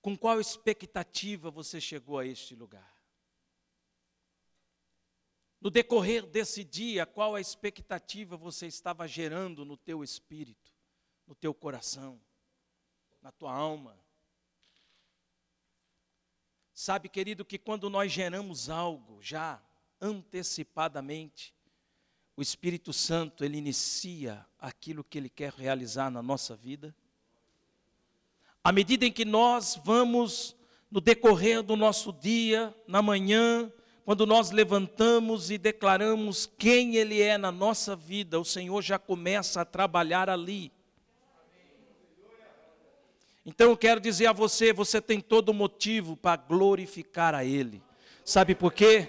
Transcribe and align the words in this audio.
Com 0.00 0.16
qual 0.16 0.40
expectativa 0.40 1.50
você 1.50 1.80
chegou 1.80 2.18
a 2.18 2.26
este 2.26 2.54
lugar? 2.54 2.90
No 5.60 5.70
decorrer 5.70 6.26
desse 6.26 6.64
dia, 6.64 7.04
qual 7.04 7.34
a 7.34 7.40
expectativa 7.40 8.36
você 8.36 8.66
estava 8.66 9.06
gerando 9.06 9.64
no 9.64 9.76
teu 9.76 10.02
espírito, 10.02 10.72
no 11.26 11.34
teu 11.34 11.52
coração, 11.52 12.18
na 13.20 13.30
tua 13.30 13.52
alma? 13.52 13.98
Sabe, 16.72 17.10
querido, 17.10 17.44
que 17.44 17.58
quando 17.58 17.90
nós 17.90 18.10
geramos 18.10 18.70
algo 18.70 19.20
já 19.20 19.62
antecipadamente, 20.00 21.54
o 22.34 22.40
Espírito 22.40 22.90
Santo, 22.90 23.44
ele 23.44 23.58
inicia 23.58 24.46
aquilo 24.58 25.04
que 25.04 25.18
ele 25.18 25.28
quer 25.28 25.52
realizar 25.52 26.10
na 26.10 26.22
nossa 26.22 26.56
vida. 26.56 26.96
À 28.62 28.72
medida 28.72 29.06
em 29.06 29.12
que 29.12 29.24
nós 29.24 29.80
vamos, 29.82 30.54
no 30.90 31.00
decorrer 31.00 31.62
do 31.62 31.76
nosso 31.76 32.12
dia, 32.12 32.74
na 32.86 33.00
manhã, 33.00 33.72
quando 34.04 34.26
nós 34.26 34.50
levantamos 34.50 35.50
e 35.50 35.56
declaramos 35.56 36.50
quem 36.58 36.96
Ele 36.96 37.22
é 37.22 37.38
na 37.38 37.50
nossa 37.50 37.96
vida, 37.96 38.38
o 38.38 38.44
Senhor 38.44 38.82
já 38.82 38.98
começa 38.98 39.62
a 39.62 39.64
trabalhar 39.64 40.28
ali. 40.28 40.70
Então 43.46 43.70
eu 43.70 43.76
quero 43.78 43.98
dizer 43.98 44.26
a 44.26 44.32
você: 44.32 44.74
você 44.74 45.00
tem 45.00 45.20
todo 45.20 45.54
motivo 45.54 46.14
para 46.14 46.36
glorificar 46.36 47.34
a 47.34 47.44
Ele. 47.44 47.82
Sabe 48.22 48.54
por 48.54 48.74
quê? 48.74 49.08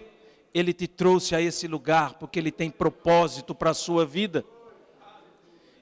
Ele 0.53 0.71
te 0.71 0.87
trouxe 0.87 1.35
a 1.35 1.41
esse 1.41 1.67
lugar, 1.67 2.13
porque 2.13 2.39
Ele 2.39 2.51
tem 2.51 2.69
propósito 2.69 3.53
para 3.53 3.71
a 3.71 3.73
sua 3.73 4.05
vida. 4.05 4.45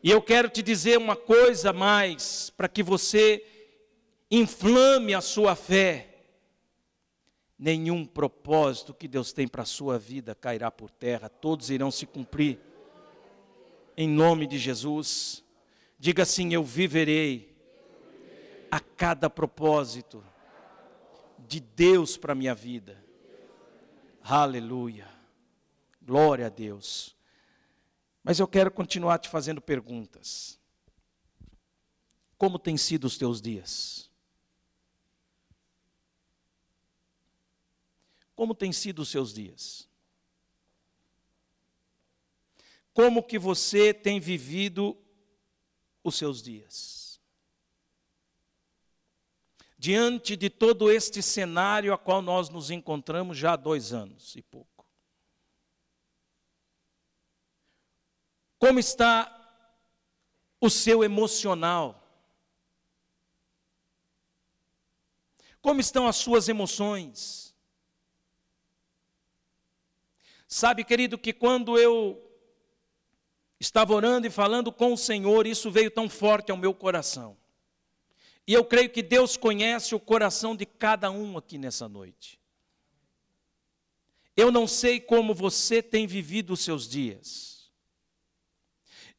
E 0.02 0.10
eu 0.10 0.22
quero 0.22 0.50
te 0.50 0.64
dizer 0.64 0.98
uma 0.98 1.16
coisa 1.16 1.72
mais, 1.72 2.52
para 2.56 2.68
que 2.68 2.82
você 2.82 3.59
inflame 4.30 5.14
a 5.14 5.22
sua 5.22 5.56
fé 5.56 6.10
nenhum 7.60 8.06
propósito 8.06 8.94
que 8.94 9.08
Deus 9.08 9.34
tem 9.34 9.46
para 9.46 9.64
a 9.64 9.66
sua 9.66 10.00
vida 10.00 10.34
cairá 10.34 10.72
por 10.72 10.90
terra, 10.90 11.28
todos 11.28 11.70
irão 11.70 11.92
se 11.92 12.06
cumprir. 12.06 12.58
Em 13.98 14.08
nome 14.08 14.48
de 14.48 14.58
Jesus, 14.58 15.44
diga 16.00 16.24
assim: 16.24 16.54
Eu 16.54 16.64
viverei 16.64 17.54
a 18.72 18.80
cada 18.80 19.30
propósito 19.30 20.24
de 21.38 21.60
Deus 21.60 22.16
para 22.16 22.32
a 22.32 22.36
minha 22.36 22.56
vida. 22.56 23.04
Aleluia, 24.22 25.08
glória 26.02 26.46
a 26.46 26.50
Deus. 26.50 27.18
Mas 28.24 28.40
eu 28.40 28.48
quero 28.48 28.72
continuar 28.72 29.18
te 29.18 29.28
fazendo 29.28 29.60
perguntas. 29.60 30.58
Como 32.38 32.58
têm 32.58 32.78
sido 32.78 33.06
os 33.06 33.18
teus 33.18 33.42
dias? 33.42 34.09
Como 38.40 38.56
têm 38.56 38.72
sido 38.72 39.02
os 39.02 39.10
seus 39.10 39.34
dias? 39.34 39.86
Como 42.94 43.22
que 43.22 43.38
você 43.38 43.94
tem 43.94 44.18
vivido 44.18 44.98
os 46.02 46.16
seus 46.16 46.42
dias? 46.42 47.20
Diante 49.78 50.38
de 50.38 50.50
todo 50.50 50.90
este 50.90 51.22
cenário 51.22 51.94
a 51.94 51.98
qual 51.98 52.22
nós 52.22 52.48
nos 52.48 52.72
encontramos 52.72 53.38
já 53.38 53.52
há 53.52 53.56
dois 53.58 53.92
anos 53.92 54.34
e 54.38 54.42
pouco. 54.42 54.86
Como 58.58 58.80
está 58.80 59.36
o 60.62 60.70
seu 60.70 61.04
emocional? 61.04 62.02
Como 65.62 65.82
estão 65.82 66.08
as 66.08 66.16
suas 66.16 66.48
emoções? 66.48 67.49
Sabe, 70.52 70.84
querido, 70.84 71.16
que 71.16 71.32
quando 71.32 71.78
eu 71.78 72.20
estava 73.60 73.94
orando 73.94 74.26
e 74.26 74.32
falando 74.32 74.72
com 74.72 74.94
o 74.94 74.98
Senhor, 74.98 75.46
isso 75.46 75.70
veio 75.70 75.92
tão 75.92 76.10
forte 76.10 76.50
ao 76.50 76.58
meu 76.58 76.74
coração. 76.74 77.38
E 78.48 78.54
eu 78.56 78.66
creio 78.66 78.90
que 78.90 79.04
Deus 79.04 79.38
conhece 79.38 79.94
o 79.94 80.00
coração 80.00 80.56
de 80.56 80.66
cada 80.66 81.12
um 81.12 81.38
aqui 81.38 81.60
nessa 81.60 81.88
noite. 81.88 82.40
Eu 84.36 84.52
não 84.52 84.66
sei 84.66 85.00
como 85.00 85.36
você 85.36 85.84
tem 85.84 86.08
vivido 86.08 86.54
os 86.54 86.62
seus 86.62 86.90
dias. 86.90 87.70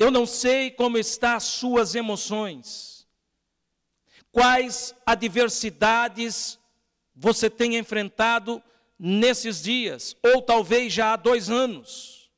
Eu 0.00 0.10
não 0.10 0.26
sei 0.26 0.68
como 0.68 0.98
estão 0.98 1.36
as 1.36 1.44
suas 1.44 1.94
emoções. 1.94 3.06
Quais 4.32 4.96
adversidades 5.06 6.58
você 7.14 7.48
tem 7.48 7.76
enfrentado 7.76 8.60
nesses 9.02 9.62
dias, 9.62 10.14
ou 10.22 10.42
talvez 10.42 10.92
já 10.92 11.14
há 11.14 11.16
dois 11.16 11.48
anos. 11.48 12.30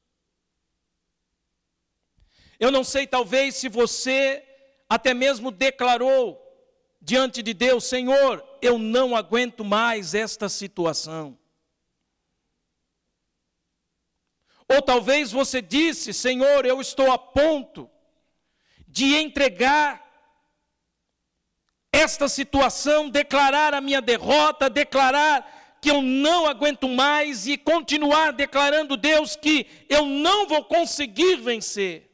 Eu 2.60 2.70
não 2.70 2.84
sei, 2.84 3.04
talvez, 3.04 3.56
se 3.56 3.68
você 3.68 4.46
até 4.88 5.12
mesmo 5.12 5.50
declarou 5.50 6.40
diante 7.00 7.42
de 7.42 7.52
Deus: 7.52 7.82
Senhor, 7.82 8.46
eu 8.62 8.78
não 8.78 9.16
aguento 9.16 9.64
mais 9.64 10.14
esta 10.14 10.48
situação. 10.48 11.36
Ou 14.68 14.80
talvez 14.80 15.32
você 15.32 15.60
disse: 15.60 16.14
Senhor, 16.14 16.64
eu 16.64 16.80
estou 16.80 17.10
a 17.10 17.18
ponto 17.18 17.90
de 18.86 19.16
entregar 19.16 20.00
esta 21.90 22.28
situação, 22.28 23.10
declarar 23.10 23.74
a 23.74 23.80
minha 23.80 24.00
derrota, 24.00 24.70
declarar 24.70 25.61
que 25.82 25.90
eu 25.90 26.00
não 26.00 26.46
aguento 26.46 26.88
mais 26.88 27.48
e 27.48 27.58
continuar 27.58 28.32
declarando 28.32 28.96
Deus 28.96 29.34
que 29.34 29.66
eu 29.88 30.06
não 30.06 30.46
vou 30.46 30.64
conseguir 30.64 31.38
vencer. 31.38 32.08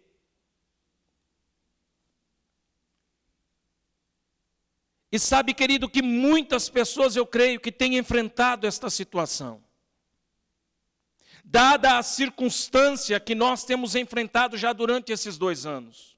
E 5.13 5.19
sabe, 5.19 5.53
querido, 5.53 5.87
que 5.87 6.01
muitas 6.01 6.71
pessoas 6.71 7.15
eu 7.15 7.27
creio 7.27 7.61
que 7.61 7.71
têm 7.71 7.99
enfrentado 7.99 8.67
esta 8.67 8.89
situação. 8.89 9.63
Dada 11.45 11.99
a 11.99 12.03
circunstância 12.03 13.21
que 13.21 13.35
nós 13.35 13.65
temos 13.65 13.95
enfrentado 13.95 14.57
já 14.57 14.73
durante 14.73 15.13
esses 15.13 15.37
dois 15.37 15.67
anos. 15.67 16.17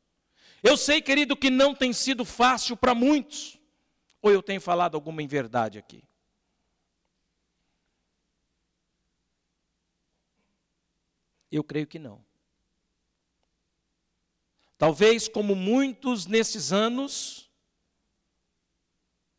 Eu 0.62 0.76
sei, 0.76 1.02
querido, 1.02 1.36
que 1.36 1.50
não 1.50 1.74
tem 1.74 1.92
sido 1.92 2.24
fácil 2.24 2.76
para 2.76 2.94
muitos. 2.94 3.58
Ou 4.22 4.30
eu 4.30 4.40
tenho 4.40 4.60
falado 4.60 4.94
alguma 4.94 5.20
inverdade 5.20 5.76
aqui? 5.76 6.04
Eu 11.50 11.64
creio 11.64 11.86
que 11.86 11.98
não. 11.98 12.24
Talvez, 14.78 15.28
como 15.28 15.54
muitos 15.54 16.26
nesses 16.26 16.72
anos, 16.72 17.50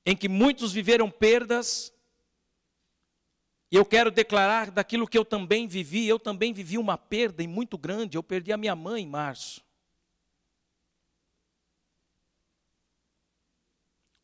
em 0.06 0.16
que 0.16 0.30
muitos 0.30 0.72
viveram 0.72 1.10
perdas, 1.10 1.92
e 3.72 3.76
eu 3.76 3.86
quero 3.86 4.12
declarar 4.12 4.70
daquilo 4.70 5.08
que 5.08 5.18
eu 5.18 5.26
também 5.26 5.68
vivi, 5.68 6.08
eu 6.08 6.20
também 6.20 6.54
vivi 6.54 6.78
uma 6.78 6.98
perda 6.98 7.48
muito 7.48 7.78
grande, 7.78 8.18
eu 8.18 8.24
perdi 8.24 8.52
a 8.52 8.58
minha 8.58 8.76
mãe 8.76 9.02
em 9.02 9.08
março. 9.08 9.66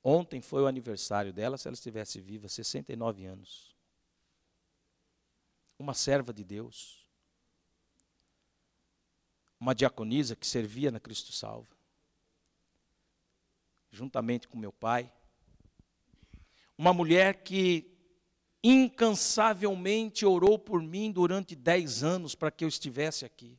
Ontem 0.03 0.39
foi 0.39 0.61
o 0.61 0.67
aniversário 0.67 1.33
dela, 1.33 1.57
se 1.57 1.67
ela 1.67 1.73
estivesse 1.73 2.21
viva, 2.21 2.47
69 2.47 3.25
anos. 3.25 3.75
Uma 5.79 5.93
serva 5.93 6.31
de 6.31 6.43
Deus 6.43 7.06
uma 9.59 9.73
diaconisa 9.73 10.35
que 10.35 10.45
servia 10.45 10.91
na 10.91 10.99
Cristo 10.99 11.31
Salva, 11.31 11.75
juntamente 13.91 14.47
com 14.47 14.57
meu 14.57 14.71
pai. 14.71 15.11
Uma 16.77 16.93
mulher 16.93 17.43
que 17.43 17.91
incansavelmente 18.63 20.25
orou 20.25 20.59
por 20.59 20.81
mim 20.81 21.11
durante 21.11 21.55
dez 21.55 22.03
anos 22.03 22.35
para 22.35 22.51
que 22.51 22.63
eu 22.63 22.67
estivesse 22.67 23.25
aqui. 23.25 23.57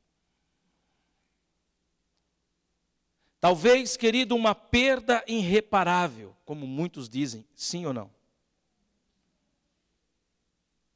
Talvez, 3.40 3.96
querido, 3.96 4.34
uma 4.34 4.54
perda 4.54 5.24
irreparável, 5.26 6.36
como 6.44 6.66
muitos 6.66 7.08
dizem, 7.08 7.46
sim 7.54 7.86
ou 7.86 7.92
não? 7.92 8.10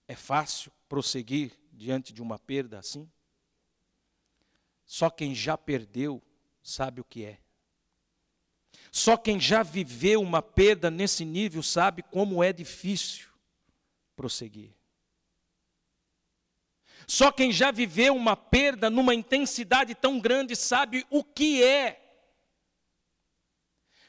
É 0.09 0.17
fácil 0.17 0.73
prosseguir 0.89 1.53
diante 1.73 2.13
de 2.13 2.21
uma 2.21 2.39
perda 2.39 2.79
assim? 2.79 3.09
Só 4.85 5.11
quem 5.11 5.35
já 5.35 5.57
perdeu 5.57 6.23
sabe 6.63 7.01
o 7.01 7.05
que 7.05 7.25
é. 7.25 7.39
Só 8.91 9.17
quem 9.17 9.41
já 9.41 9.63
viveu 9.63 10.21
uma 10.21 10.43
perda 10.43 10.91
nesse 10.91 11.25
nível 11.25 11.63
sabe 11.63 12.03
como 12.03 12.43
é 12.43 12.53
difícil 12.53 13.29
prosseguir. 14.15 14.75
Só 17.07 17.33
quem 17.33 17.51
já 17.51 17.71
viveu 17.71 18.15
uma 18.15 18.37
perda 18.37 18.89
numa 18.89 19.15
intensidade 19.15 19.95
tão 19.95 20.21
grande 20.21 20.55
sabe 20.55 21.07
o 21.11 21.25
que 21.25 21.63
é 21.63 22.03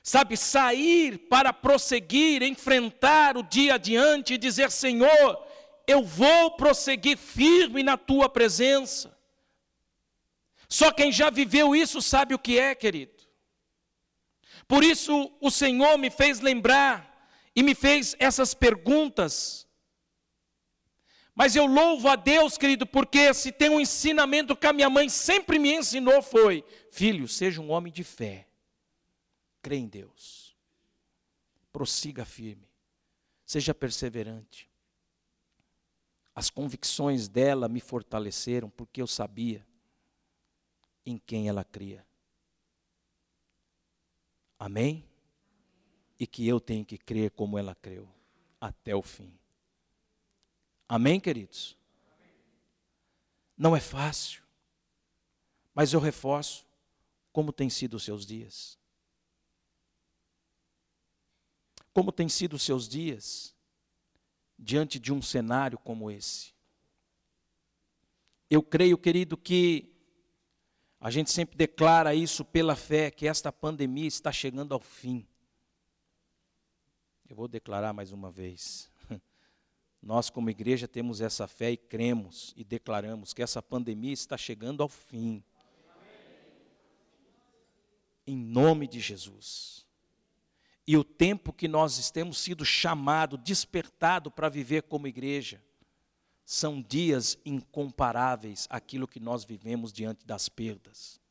sabe, 0.04 0.36
sair 0.36 1.18
para 1.30 1.54
prosseguir, 1.54 2.44
enfrentar 2.44 3.38
o 3.38 3.44
dia 3.44 3.76
adiante 3.76 4.34
e 4.34 4.38
dizer: 4.38 4.70
Senhor, 4.70 5.48
eu 5.88 6.04
vou 6.04 6.52
prosseguir 6.52 7.18
firme 7.18 7.82
na 7.82 7.96
tua 7.96 8.28
presença. 8.28 9.18
Só 10.74 10.92
quem 10.92 11.12
já 11.12 11.30
viveu 11.30 11.76
isso 11.76 12.02
sabe 12.02 12.34
o 12.34 12.40
que 12.40 12.58
é, 12.58 12.74
querido. 12.74 13.14
Por 14.68 14.84
isso 14.84 15.32
o 15.40 15.52
Senhor 15.52 16.00
me 16.00 16.10
fez 16.10 16.40
lembrar 16.40 17.30
e 17.56 17.62
me 17.62 17.76
fez 17.76 18.16
essas 18.18 18.56
perguntas. 18.56 19.68
Mas 21.36 21.56
eu 21.56 21.68
louvo 21.68 22.08
a 22.08 22.16
Deus, 22.16 22.58
querido, 22.58 22.88
porque 22.88 23.36
se 23.36 23.52
tem 23.52 23.70
um 23.70 23.80
ensinamento 23.80 24.56
que 24.56 24.66
a 24.66 24.74
minha 24.74 24.90
mãe 24.90 25.10
sempre 25.10 25.60
me 25.60 25.72
ensinou 25.72 26.24
foi: 26.24 26.66
filho, 26.90 27.28
seja 27.28 27.62
um 27.62 27.70
homem 27.70 27.94
de 27.94 28.04
fé. 28.04 28.48
Crê 29.62 29.76
em 29.76 29.88
Deus. 29.88 30.58
Prossiga 31.72 32.26
firme. 32.26 32.68
Seja 33.46 33.76
perseverante. 33.76 34.68
As 36.34 36.50
convicções 36.50 37.28
dela 37.28 37.70
me 37.70 37.80
fortaleceram 37.80 38.72
porque 38.72 39.00
eu 39.00 39.06
sabia 39.06 39.64
em 41.06 41.18
quem 41.18 41.48
ela 41.50 41.64
cria. 41.64 42.06
Amém? 44.58 45.06
E 46.20 46.26
que 46.26 46.48
eu 46.48 46.60
tenho 46.60 46.86
que 46.86 46.98
crer 46.98 47.32
como 47.32 47.58
ela 47.58 47.76
creu, 47.76 48.08
até 48.60 48.96
o 48.96 49.02
fim. 49.02 49.38
Amém, 50.88 51.20
queridos? 51.20 51.76
Não 53.58 53.76
é 53.76 53.80
fácil, 53.80 54.44
mas 55.74 55.94
eu 55.94 56.00
reforço 56.00 56.66
como 57.32 57.52
têm 57.52 57.70
sido 57.70 57.96
os 57.96 58.04
seus 58.04 58.26
dias. 58.26 58.78
Como 61.94 62.12
têm 62.12 62.30
sido 62.30 62.54
os 62.54 62.64
seus 62.64 62.88
dias 62.88 63.56
diante 64.58 65.00
de 65.00 65.12
um 65.12 65.22
cenário 65.22 65.78
como 65.78 66.10
esse? 66.10 66.54
Eu 68.50 68.62
creio, 68.62 68.98
querido, 68.98 69.36
que 69.36 69.93
a 71.04 71.12
gente 71.12 71.30
sempre 71.30 71.58
declara 71.58 72.16
isso 72.16 72.46
pela 72.46 72.78
fé, 72.78 73.12
que 73.12 73.28
esta 73.28 73.52
pandemia 73.52 74.08
está 74.08 74.32
chegando 74.32 74.74
ao 74.74 74.80
fim. 74.80 75.28
Eu 77.28 77.36
vou 77.36 77.46
declarar 77.46 77.92
mais 77.92 78.14
uma 78.14 78.32
vez. 78.32 78.90
Nós, 80.02 80.30
como 80.30 80.50
igreja, 80.50 80.88
temos 80.88 81.20
essa 81.20 81.46
fé 81.46 81.72
e 81.72 81.76
cremos 81.76 82.54
e 82.56 82.64
declaramos 82.64 83.34
que 83.34 83.44
essa 83.44 83.62
pandemia 83.62 84.14
está 84.14 84.38
chegando 84.38 84.82
ao 84.82 84.88
fim. 84.88 85.44
Em 88.26 88.38
nome 88.38 88.88
de 88.88 89.02
Jesus. 89.02 89.86
E 90.88 90.96
o 90.96 91.04
tempo 91.04 91.52
que 91.52 91.68
nós 91.68 92.10
temos 92.12 92.38
sido 92.38 92.64
chamado, 92.64 93.38
despertado 93.38 94.32
para 94.32 94.48
viver 94.48 94.84
como 94.84 95.06
igreja, 95.06 95.62
são 96.46 96.82
dias 96.82 97.38
incomparáveis 97.46 98.68
àquilo 98.70 99.08
que 99.08 99.20
nós 99.20 99.46
vivemos 99.46 99.94
diante 99.94 100.26
das 100.26 100.50
perdas, 100.50 101.22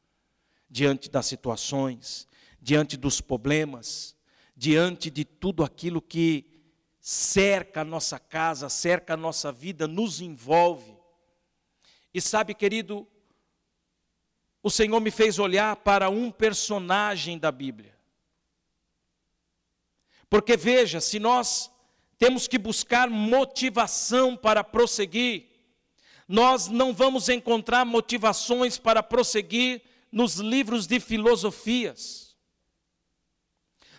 diante 0.69 1.11
das 1.11 1.27
situações, 1.27 2.27
diante 2.61 2.97
dos 2.97 3.21
problemas, 3.21 4.17
diante 4.57 5.11
de 5.11 5.25
tudo 5.25 5.65
aquilo 5.65 6.01
que 6.01 6.47
cerca 7.01 7.81
a 7.81 7.85
nossa 7.85 8.19
casa, 8.19 8.69
cerca 8.69 9.15
a 9.15 9.17
nossa 9.17 9.51
vida, 9.51 9.89
nos 9.89 10.21
envolve. 10.21 10.97
E 12.15 12.21
sabe, 12.21 12.55
querido, 12.55 13.07
o 14.63 14.71
Senhor 14.71 15.01
me 15.01 15.11
fez 15.11 15.39
olhar 15.39 15.77
para 15.77 16.09
um 16.09 16.31
personagem 16.31 17.39
da 17.39 17.51
Bíblia. 17.51 17.99
Porque 20.31 20.57
veja, 20.57 21.01
se 21.01 21.19
nós 21.19 21.72
temos 22.23 22.47
que 22.47 22.57
buscar 22.57 23.11
motivação 23.11 24.37
para 24.37 24.63
prosseguir. 24.63 25.47
Nós 26.29 26.69
não 26.69 26.95
vamos 26.95 27.29
encontrar 27.29 27.85
motivações 27.85 28.79
para 28.79 29.03
prosseguir 29.03 29.83
nos 30.13 30.37
livros 30.37 30.87
de 30.87 31.01
filosofias. 31.01 32.37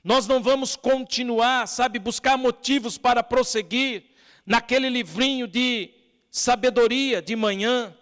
Nós 0.01 0.25
não 0.25 0.41
vamos 0.41 0.77
continuar, 0.77 1.67
sabe, 1.67 1.99
buscar 1.99 2.37
motivos 2.37 2.97
para 2.97 3.21
prosseguir 3.21 4.05
naquele 4.45 4.87
livrinho 4.87 5.45
de 5.45 5.93
sabedoria 6.31 7.21
de 7.21 7.35
manhã. 7.35 7.93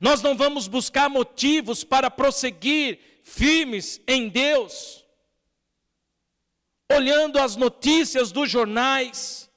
Nós 0.00 0.20
não 0.22 0.36
vamos 0.36 0.66
buscar 0.66 1.08
motivos 1.08 1.84
para 1.84 2.10
prosseguir 2.10 2.98
firmes 3.22 4.00
em 4.08 4.28
Deus 4.28 5.00
olhando 6.92 7.38
as 7.38 7.56
notícias 7.56 8.32
dos 8.32 8.50
jornais, 8.50 9.50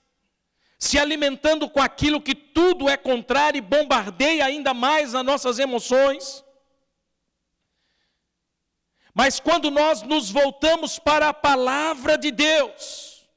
se 0.77 0.99
alimentando 0.99 1.69
com 1.69 1.81
aquilo 1.81 2.21
que 2.21 2.35
tudo 2.35 2.87
é 2.87 2.95
contrário 2.95 3.57
e 3.57 3.61
bombardeia 3.61 4.45
ainda 4.45 4.73
mais 4.73 5.15
as 5.15 5.25
nossas 5.25 5.57
emoções. 5.57 6.43
Mas 9.13 9.39
quando 9.39 9.71
nós 9.71 10.01
nos 10.01 10.29
voltamos 10.29 10.99
para 10.99 11.29
a 11.29 11.33
palavra 11.33 12.17
de 12.17 12.31
Deus, 12.31 13.29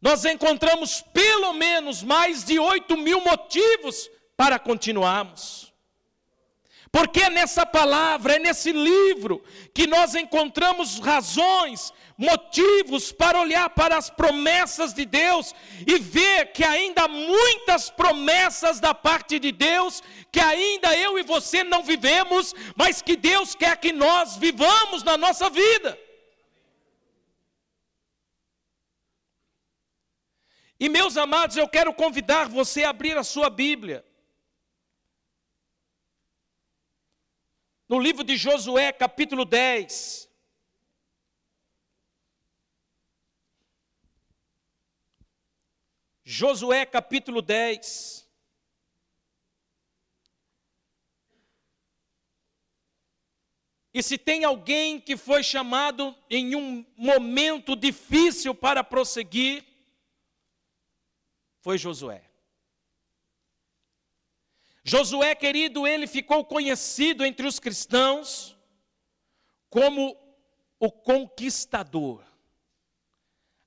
nós 0.00 0.24
encontramos 0.24 1.00
pelo 1.12 1.52
menos 1.52 2.02
mais 2.02 2.44
de 2.44 2.58
oito 2.58 2.96
mil 2.96 3.20
motivos 3.20 4.10
para 4.36 4.58
continuarmos. 4.58 5.71
Porque 6.92 7.22
é 7.22 7.30
nessa 7.30 7.64
palavra, 7.64 8.34
é 8.34 8.38
nesse 8.38 8.70
livro, 8.70 9.42
que 9.72 9.86
nós 9.86 10.14
encontramos 10.14 10.98
razões, 10.98 11.90
motivos 12.18 13.10
para 13.10 13.40
olhar 13.40 13.70
para 13.70 13.96
as 13.96 14.10
promessas 14.10 14.92
de 14.92 15.06
Deus 15.06 15.54
e 15.86 15.98
ver 15.98 16.52
que 16.52 16.62
ainda 16.62 17.04
há 17.04 17.08
muitas 17.08 17.88
promessas 17.88 18.78
da 18.78 18.92
parte 18.92 19.38
de 19.38 19.50
Deus 19.50 20.02
que 20.30 20.38
ainda 20.38 20.94
eu 20.94 21.18
e 21.18 21.22
você 21.22 21.64
não 21.64 21.82
vivemos, 21.82 22.54
mas 22.76 23.00
que 23.00 23.16
Deus 23.16 23.54
quer 23.54 23.78
que 23.78 23.90
nós 23.90 24.36
vivamos 24.36 25.02
na 25.02 25.16
nossa 25.16 25.48
vida. 25.48 25.98
E 30.78 30.90
meus 30.90 31.16
amados, 31.16 31.56
eu 31.56 31.66
quero 31.66 31.94
convidar 31.94 32.50
você 32.50 32.84
a 32.84 32.90
abrir 32.90 33.16
a 33.16 33.24
sua 33.24 33.48
Bíblia 33.48 34.04
no 37.92 38.00
livro 38.00 38.24
de 38.24 38.38
Josué, 38.38 38.90
capítulo 38.90 39.44
10. 39.44 40.26
Josué, 46.24 46.86
capítulo 46.86 47.42
10. 47.42 48.26
E 53.92 54.02
se 54.02 54.16
tem 54.16 54.42
alguém 54.42 54.98
que 54.98 55.14
foi 55.14 55.42
chamado 55.42 56.16
em 56.30 56.56
um 56.56 56.86
momento 56.96 57.76
difícil 57.76 58.54
para 58.54 58.82
prosseguir, 58.82 59.66
foi 61.60 61.76
Josué. 61.76 62.31
Josué, 64.84 65.34
querido, 65.34 65.86
ele 65.86 66.06
ficou 66.06 66.44
conhecido 66.44 67.24
entre 67.24 67.46
os 67.46 67.60
cristãos 67.60 68.56
como 69.70 70.16
o 70.78 70.90
conquistador, 70.90 72.24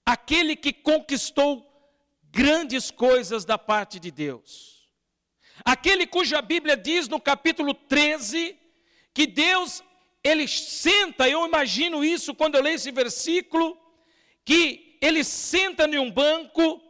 aquele 0.05 0.55
que 0.55 0.73
conquistou 0.73 1.65
grandes 2.25 2.91
coisas 2.91 3.45
da 3.45 3.57
parte 3.57 3.99
de 3.99 4.11
Deus, 4.11 4.89
aquele 5.63 6.05
cuja 6.05 6.41
Bíblia 6.41 6.75
diz 6.75 7.07
no 7.07 7.19
capítulo 7.19 7.73
13 7.73 8.59
que 9.13 9.25
Deus, 9.25 9.81
ele 10.21 10.45
senta, 10.45 11.29
eu 11.29 11.47
imagino 11.47 12.03
isso 12.03 12.35
quando 12.35 12.55
eu 12.55 12.61
leio 12.61 12.75
esse 12.75 12.91
versículo, 12.91 13.77
que 14.43 14.97
ele 15.01 15.23
senta 15.23 15.87
em 15.87 15.97
um 15.97 16.11
banco 16.11 16.81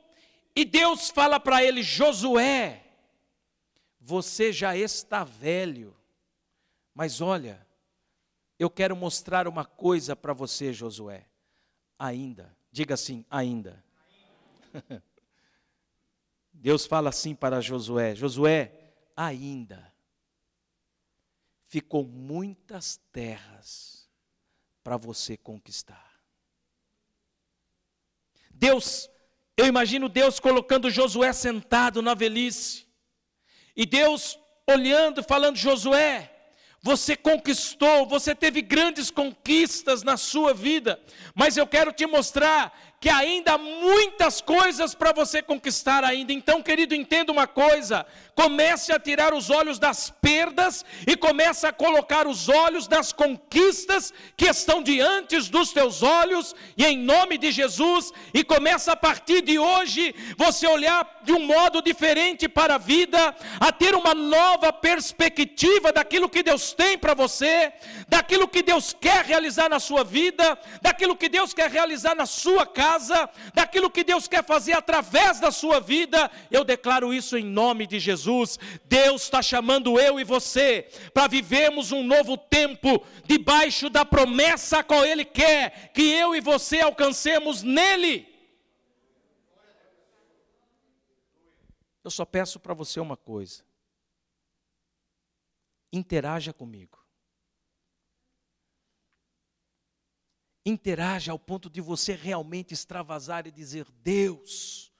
e 0.55 0.65
Deus 0.65 1.11
fala 1.11 1.39
para 1.39 1.63
ele: 1.63 1.83
Josué, 1.83 2.84
você 4.05 4.53
já 4.53 4.77
está 4.77 5.23
velho. 5.23 5.97
Mas 6.93 7.21
olha, 7.21 7.65
eu 8.59 8.69
quero 8.69 8.95
mostrar 8.95 9.47
uma 9.47 9.65
coisa 9.65 10.15
para 10.15 10.31
você, 10.31 10.71
Josué. 10.71 11.25
Ainda, 11.97 12.55
diga 12.71 12.93
assim, 12.93 13.25
ainda. 13.31 13.83
Deus 16.53 16.85
fala 16.85 17.09
assim 17.09 17.33
para 17.33 17.59
Josué: 17.59 18.13
Josué, 18.13 18.93
ainda 19.17 19.91
ficou 21.63 22.05
muitas 22.05 23.01
terras 23.11 24.07
para 24.83 24.97
você 24.97 25.35
conquistar. 25.35 26.13
Deus, 28.51 29.09
eu 29.57 29.65
imagino 29.65 30.07
Deus 30.07 30.39
colocando 30.39 30.91
Josué 30.91 31.33
sentado 31.33 32.03
na 32.03 32.13
velhice, 32.13 32.85
e 33.75 33.85
Deus 33.85 34.39
olhando, 34.67 35.23
falando: 35.23 35.57
Josué, 35.57 36.31
Você 36.81 37.15
conquistou, 37.15 38.05
você 38.05 38.35
teve 38.35 38.61
grandes 38.61 39.09
conquistas 39.09 40.03
na 40.03 40.17
sua 40.17 40.53
vida, 40.53 40.99
mas 41.33 41.57
eu 41.57 41.65
quero 41.65 41.91
te 41.91 42.05
mostrar 42.05 42.94
que 42.99 43.09
ainda 43.09 43.53
há 43.53 43.57
muitas 43.57 44.41
coisas 44.41 44.95
para 44.95 45.11
você 45.11 45.41
conquistar 45.41 46.03
ainda. 46.03 46.33
Então, 46.33 46.61
querido, 46.61 46.95
entenda 46.95 47.31
uma 47.31 47.45
coisa: 47.45 48.05
comece 48.33 48.91
a 48.91 48.99
tirar 48.99 49.33
os 49.33 49.49
olhos 49.49 49.77
das 49.77 50.09
perdas 50.09 50.85
e 51.05 51.15
comece 51.15 51.67
a 51.67 51.73
colocar 51.73 52.27
os 52.27 52.49
olhos 52.49 52.87
das 52.87 53.11
conquistas 53.11 54.13
que 54.35 54.45
estão 54.45 54.81
diante 54.81 55.39
dos 55.49 55.71
teus 55.71 56.01
olhos, 56.01 56.55
e 56.77 56.85
em 56.85 56.97
nome 56.97 57.37
de 57.37 57.51
Jesus, 57.51 58.11
e 58.33 58.43
comece 58.43 58.89
a 58.89 58.95
partir 58.95 59.41
de 59.41 59.59
hoje 59.59 60.15
você 60.37 60.65
olhar 60.65 61.19
de 61.23 61.33
um 61.33 61.45
modo 61.45 61.81
diferente 61.81 62.47
para 62.47 62.75
a 62.75 62.79
vida, 62.79 63.35
a 63.59 63.71
ter 63.71 63.95
uma 63.95 64.13
nova 64.13 64.71
perspectiva 64.71 65.91
daquilo 65.91 66.29
que 66.29 66.41
Deus 66.41 66.73
tem 66.73 66.97
para 66.97 67.13
você, 67.13 67.73
daquilo 68.07 68.47
que 68.47 68.63
Deus 68.63 68.95
quer 68.99 69.25
realizar 69.25 69.69
na 69.69 69.79
sua 69.79 70.03
vida, 70.03 70.57
daquilo 70.81 71.15
que 71.15 71.27
Deus 71.27 71.53
quer 71.53 71.69
realizar 71.69 72.15
na 72.15 72.25
sua 72.25 72.65
casa 72.65 72.84
casa, 72.85 73.27
daquilo 73.53 73.89
que 73.89 74.03
Deus 74.03 74.27
quer 74.27 74.43
fazer 74.43 74.73
através 74.73 75.39
da 75.39 75.51
sua 75.51 75.79
vida, 75.79 76.29
eu 76.51 76.63
declaro 76.63 77.11
isso 77.11 77.35
em 77.35 77.43
nome 77.43 77.87
de 77.87 77.99
Jesus. 77.99 78.59
Deus 78.85 79.23
está 79.23 79.41
chamando 79.41 79.99
eu 79.99 80.19
e 80.19 80.23
você 80.23 80.87
para 81.13 81.27
vivermos 81.27 81.91
um 81.91 82.03
novo 82.03 82.37
tempo 82.37 83.03
debaixo 83.25 83.89
da 83.89 84.05
promessa 84.05 84.79
a 84.79 84.83
qual 84.83 85.03
Ele 85.03 85.25
quer 85.25 85.91
que 85.93 86.03
eu 86.03 86.35
e 86.35 86.41
você 86.41 86.81
alcancemos 86.81 87.63
nele. 87.63 88.27
Eu 92.03 92.11
só 92.11 92.23
peço 92.23 92.59
para 92.59 92.75
você 92.75 92.99
uma 92.99 93.17
coisa: 93.17 93.63
interaja 95.91 96.53
comigo. 96.53 97.04
Interaja 100.65 101.31
ao 101.31 101.37
ponto 101.37 101.69
de 101.69 101.79
você 101.79 102.13
realmente 102.13 102.73
extravasar 102.73 103.45
e 103.45 103.51
dizer: 103.51 103.85
Deus, 104.01 104.91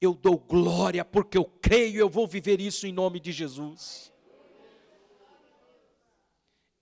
eu 0.00 0.14
dou 0.14 0.38
glória 0.38 1.04
porque 1.04 1.36
eu 1.36 1.44
creio, 1.44 2.00
eu 2.00 2.08
vou 2.08 2.26
viver 2.26 2.60
isso 2.60 2.86
em 2.86 2.92
nome 2.92 3.20
de 3.20 3.30
Jesus. 3.30 4.10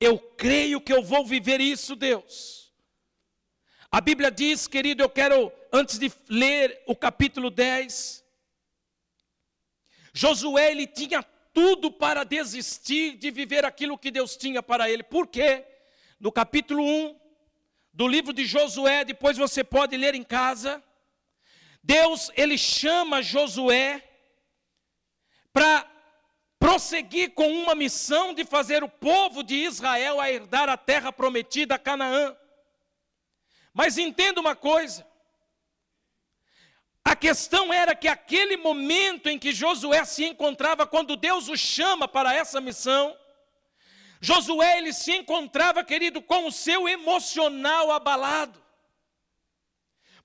Eu 0.01 0.19
creio 0.19 0.81
que 0.81 0.93
eu 0.93 1.03
vou 1.03 1.27
viver 1.27 1.61
isso, 1.61 1.95
Deus. 1.95 2.73
A 3.93 4.01
Bíblia 4.01 4.31
diz, 4.31 4.67
querido, 4.69 5.03
eu 5.03 5.11
quero, 5.11 5.53
antes 5.73 5.99
de 5.99 6.11
ler 6.29 6.83
o 6.87 6.95
capítulo 6.95 7.51
10, 7.51 8.25
Josué, 10.15 10.71
ele 10.71 10.87
tinha 10.87 11.23
tudo 11.53 11.91
para 11.91 12.25
desistir 12.25 13.17
de 13.17 13.31
viver 13.31 13.65
aquilo 13.65 13.99
que 13.99 14.11
Deus 14.11 14.37
tinha 14.37 14.63
para 14.63 14.89
ele. 14.89 15.03
Por 15.03 15.27
quê? 15.27 15.67
No 16.19 16.33
capítulo 16.33 16.83
1, 16.83 17.21
do 17.93 18.07
livro 18.07 18.33
de 18.33 18.45
Josué, 18.45 19.05
depois 19.05 19.37
você 19.37 19.65
pode 19.65 19.97
ler 19.97 20.15
em 20.15 20.23
casa. 20.23 20.83
Deus, 21.83 22.31
ele 22.37 22.57
chama 22.57 23.23
Josué 23.23 24.03
para 25.53 25.87
prosseguir 26.59 27.31
com 27.31 27.49
uma 27.49 27.75
missão 27.75 28.35
de 28.35 28.45
fazer 28.45 28.85
o 28.85 28.89
povo 28.89 29.43
de 29.43 29.57
Israel 29.57 30.21
a 30.21 30.31
herdar 30.31 30.69
a 30.69 30.77
terra 30.77 31.13
prometida 31.13 31.75
a 31.75 31.79
Canaã. 31.79 32.37
Mas 33.73 33.99
entenda 33.99 34.41
uma 34.41 34.55
coisa: 34.55 35.07
a 37.05 37.17
questão 37.17 37.73
era 37.73 37.95
que 37.95 38.07
aquele 38.07 38.57
momento 38.57 39.29
em 39.29 39.39
que 39.39 39.53
Josué 39.53 40.05
se 40.05 40.25
encontrava, 40.25 40.87
quando 40.87 41.17
Deus 41.17 41.49
o 41.49 41.57
chama 41.57 42.07
para 42.07 42.35
essa 42.35 42.61
missão, 42.61 43.17
Josué 44.21 44.79
ele 44.79 44.93
se 44.93 45.13
encontrava, 45.13 45.83
querido, 45.83 46.21
com 46.21 46.47
o 46.47 46.53
seu 46.53 46.89
emocional 46.89 47.91
abalado. 47.91 48.61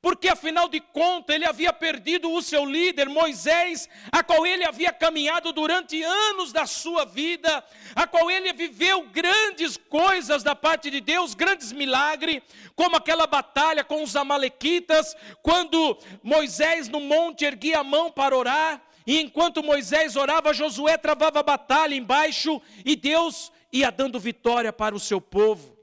Porque 0.01 0.27
afinal 0.27 0.69
de 0.69 0.79
contas 0.79 1.35
ele 1.35 1.47
havia 1.47 1.73
perdido 1.73 2.31
o 2.31 2.39
seu 2.39 2.63
líder, 2.63 3.09
Moisés, 3.09 3.89
a 4.11 4.21
qual 4.21 4.45
ele 4.45 4.63
havia 4.63 4.93
caminhado 4.93 5.51
durante 5.51 6.03
anos 6.03 6.51
da 6.51 6.67
sua 6.67 7.05
vida, 7.05 7.65
a 7.95 8.05
qual 8.05 8.29
ele 8.29 8.53
viveu 8.53 9.07
grandes 9.07 9.77
coisas 9.77 10.43
da 10.43 10.55
parte 10.55 10.91
de 10.91 11.01
Deus, 11.01 11.33
grandes 11.33 11.71
milagres, 11.71 12.43
como 12.75 12.95
aquela 12.95 13.25
batalha 13.25 13.83
com 13.83 14.03
os 14.03 14.15
Amalequitas, 14.15 15.15
quando 15.41 15.97
Moisés 16.21 16.87
no 16.87 16.99
monte 16.99 17.43
erguia 17.43 17.79
a 17.79 17.83
mão 17.83 18.11
para 18.11 18.37
orar, 18.37 18.79
e 19.07 19.19
enquanto 19.19 19.63
Moisés 19.63 20.15
orava, 20.15 20.53
Josué 20.53 20.97
travava 20.97 21.39
a 21.39 21.43
batalha 21.43 21.95
embaixo, 21.95 22.61
e 22.85 22.95
Deus 22.95 23.51
ia 23.79 23.91
dando 23.91 24.20
vitória 24.20 24.72
para 24.72 24.96
o 24.96 25.00
seu 25.00 25.20
povo. 25.20 25.75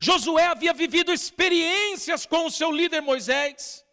Josué 0.00 0.46
havia 0.46 0.72
vivido 0.72 1.12
experiências 1.12 2.24
com 2.26 2.46
o 2.46 2.50
seu 2.50 2.72
líder 2.72 3.00
Moisés. 3.00 3.84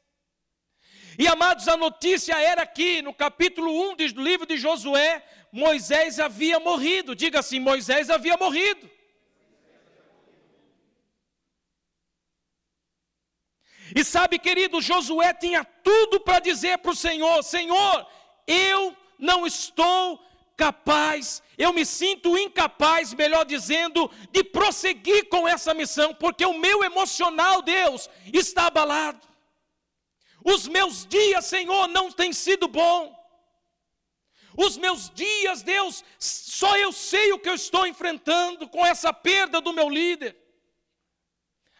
E 1.19 1.27
amados, 1.27 1.67
a 1.67 1.75
notícia 1.75 2.39
era 2.39 2.65
que 2.65 3.01
no 3.01 3.13
capítulo 3.13 3.69
1 3.91 3.95
do 3.95 4.21
livro 4.21 4.45
de 4.45 4.57
Josué, 4.57 5.23
Moisés 5.51 6.19
havia 6.19 6.59
morrido. 6.59 7.15
Diga 7.15 7.39
assim: 7.39 7.59
Moisés 7.59 8.09
havia 8.09 8.37
morrido. 8.37 8.89
E 13.95 14.03
sabe, 14.03 14.37
querido, 14.37 14.81
Josué 14.81 15.33
tinha 15.33 15.63
tudo 15.63 16.19
para 16.19 16.39
dizer 16.39 16.77
para 16.79 16.91
o 16.91 16.95
Senhor: 16.95 17.43
Senhor, 17.43 18.07
eu 18.45 18.95
não 19.17 19.45
estou 19.45 20.23
capaz, 20.57 21.43
eu 21.57 21.71
me 21.71 21.85
sinto 21.85 22.37
incapaz, 22.37 23.13
melhor 23.13 23.45
dizendo, 23.45 24.09
de 24.31 24.43
prosseguir 24.43 25.29
com 25.29 25.47
essa 25.47 25.73
missão, 25.73 26.15
porque 26.15 26.43
o 26.45 26.57
meu 26.57 26.83
emocional, 26.83 27.61
Deus, 27.61 28.09
está 28.33 28.65
abalado. 28.65 29.25
Os 30.43 30.67
meus 30.67 31.05
dias, 31.05 31.45
Senhor, 31.45 31.87
não 31.87 32.11
têm 32.11 32.33
sido 32.33 32.67
bom. 32.67 33.15
Os 34.57 34.75
meus 34.75 35.11
dias, 35.11 35.61
Deus, 35.61 36.03
só 36.17 36.75
eu 36.77 36.91
sei 36.91 37.31
o 37.31 37.39
que 37.39 37.47
eu 37.47 37.53
estou 37.53 37.85
enfrentando 37.85 38.67
com 38.67 38.83
essa 38.83 39.13
perda 39.13 39.61
do 39.61 39.71
meu 39.71 39.87
líder 39.87 40.46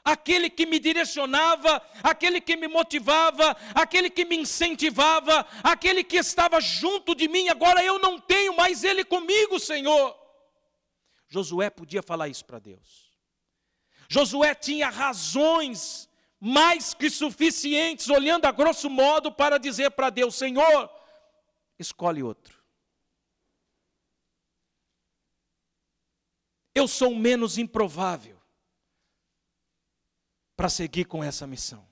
aquele 0.07 0.49
que 0.49 0.65
me 0.65 0.79
direcionava, 0.79 1.85
aquele 2.01 2.39
que 2.39 2.55
me 2.55 2.69
motivava, 2.69 3.57
aquele 3.75 4.09
que 4.09 4.23
me 4.23 4.37
incentivava, 4.37 5.45
aquele 5.61 6.01
que 6.01 6.15
estava 6.15 6.61
junto 6.61 7.13
de 7.13 7.27
mim, 7.27 7.49
agora 7.49 7.83
eu 7.83 7.99
não 7.99 8.17
tenho 8.17 8.55
mais 8.55 8.85
ele 8.85 9.03
comigo, 9.03 9.59
Senhor. 9.59 10.17
Josué 11.27 11.69
podia 11.69 12.01
falar 12.01 12.29
isso 12.29 12.45
para 12.45 12.57
Deus. 12.57 13.11
Josué 14.07 14.55
tinha 14.55 14.89
razões 14.89 16.09
mais 16.39 16.93
que 16.93 17.09
suficientes, 17.09 18.07
olhando 18.07 18.45
a 18.45 18.51
grosso 18.53 18.89
modo, 18.89 19.29
para 19.29 19.57
dizer 19.57 19.91
para 19.91 20.09
Deus: 20.09 20.35
Senhor, 20.35 20.89
escolhe 21.77 22.23
outro. 22.23 22.55
Eu 26.73 26.87
sou 26.87 27.13
menos 27.13 27.57
improvável 27.57 28.37
para 30.57 30.69
seguir 30.69 31.05
com 31.05 31.23
essa 31.23 31.45
missão. 31.45 31.87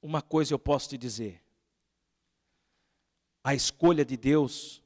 Uma 0.00 0.22
coisa 0.22 0.54
eu 0.54 0.58
posso 0.58 0.88
te 0.88 0.96
dizer: 0.96 1.44
a 3.44 3.54
escolha 3.54 4.04
de 4.04 4.16
Deus 4.16 4.82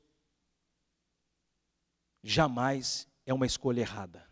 jamais 2.22 3.06
é 3.24 3.32
uma 3.32 3.46
escolha 3.46 3.80
errada. 3.80 4.26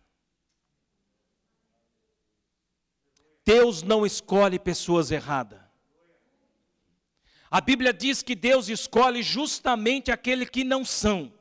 Deus 3.44 3.82
não 3.82 4.04
escolhe 4.04 4.58
pessoas 4.58 5.10
erradas. 5.10 5.62
A 7.50 7.60
Bíblia 7.60 7.92
diz 7.92 8.22
que 8.22 8.34
Deus 8.34 8.68
escolhe 8.68 9.22
justamente 9.22 10.10
aquele 10.10 10.44
que 10.44 10.64
não 10.64 10.84
são, 10.84 11.32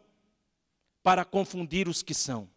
para 1.01 1.25
confundir 1.25 1.87
os 1.87 2.03
que 2.03 2.13
são. 2.13 2.52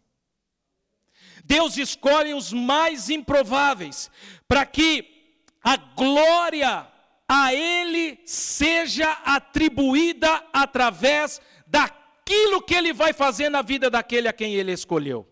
Deus 1.47 1.77
escolhe 1.77 2.33
os 2.33 2.51
mais 2.51 3.09
improváveis, 3.09 4.11
para 4.49 4.65
que 4.65 5.39
a 5.63 5.77
glória 5.77 6.85
a 7.25 7.53
Ele 7.53 8.19
seja 8.25 9.09
atribuída 9.23 10.43
através 10.51 11.41
daquilo 11.65 12.61
que 12.61 12.75
Ele 12.75 12.91
vai 12.91 13.13
fazer 13.13 13.47
na 13.49 13.61
vida 13.61 13.89
daquele 13.89 14.27
a 14.27 14.33
quem 14.33 14.55
Ele 14.55 14.73
escolheu. 14.73 15.25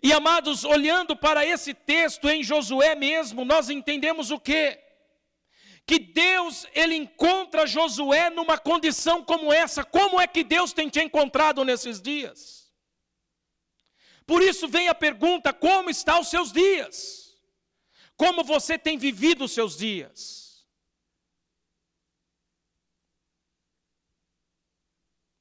E 0.00 0.12
amados, 0.12 0.62
olhando 0.64 1.16
para 1.16 1.44
esse 1.44 1.74
texto 1.74 2.28
em 2.28 2.44
Josué 2.44 2.94
mesmo, 2.94 3.44
nós 3.44 3.68
entendemos 3.68 4.30
o 4.30 4.38
que? 4.38 4.78
Que 5.84 5.98
Deus, 5.98 6.68
Ele 6.72 6.94
encontra 6.94 7.66
Josué 7.66 8.30
numa 8.30 8.56
condição 8.56 9.24
como 9.24 9.52
essa. 9.52 9.82
Como 9.82 10.20
é 10.20 10.26
que 10.28 10.44
Deus 10.44 10.72
tem 10.72 10.88
te 10.88 11.00
encontrado 11.00 11.64
nesses 11.64 12.00
dias? 12.00 12.57
Por 14.28 14.42
isso 14.42 14.68
vem 14.68 14.88
a 14.90 14.94
pergunta: 14.94 15.54
como 15.54 15.88
estão 15.88 16.20
os 16.20 16.28
seus 16.28 16.52
dias? 16.52 17.34
Como 18.14 18.44
você 18.44 18.78
tem 18.78 18.98
vivido 18.98 19.46
os 19.46 19.52
seus 19.52 19.78
dias? 19.78 20.66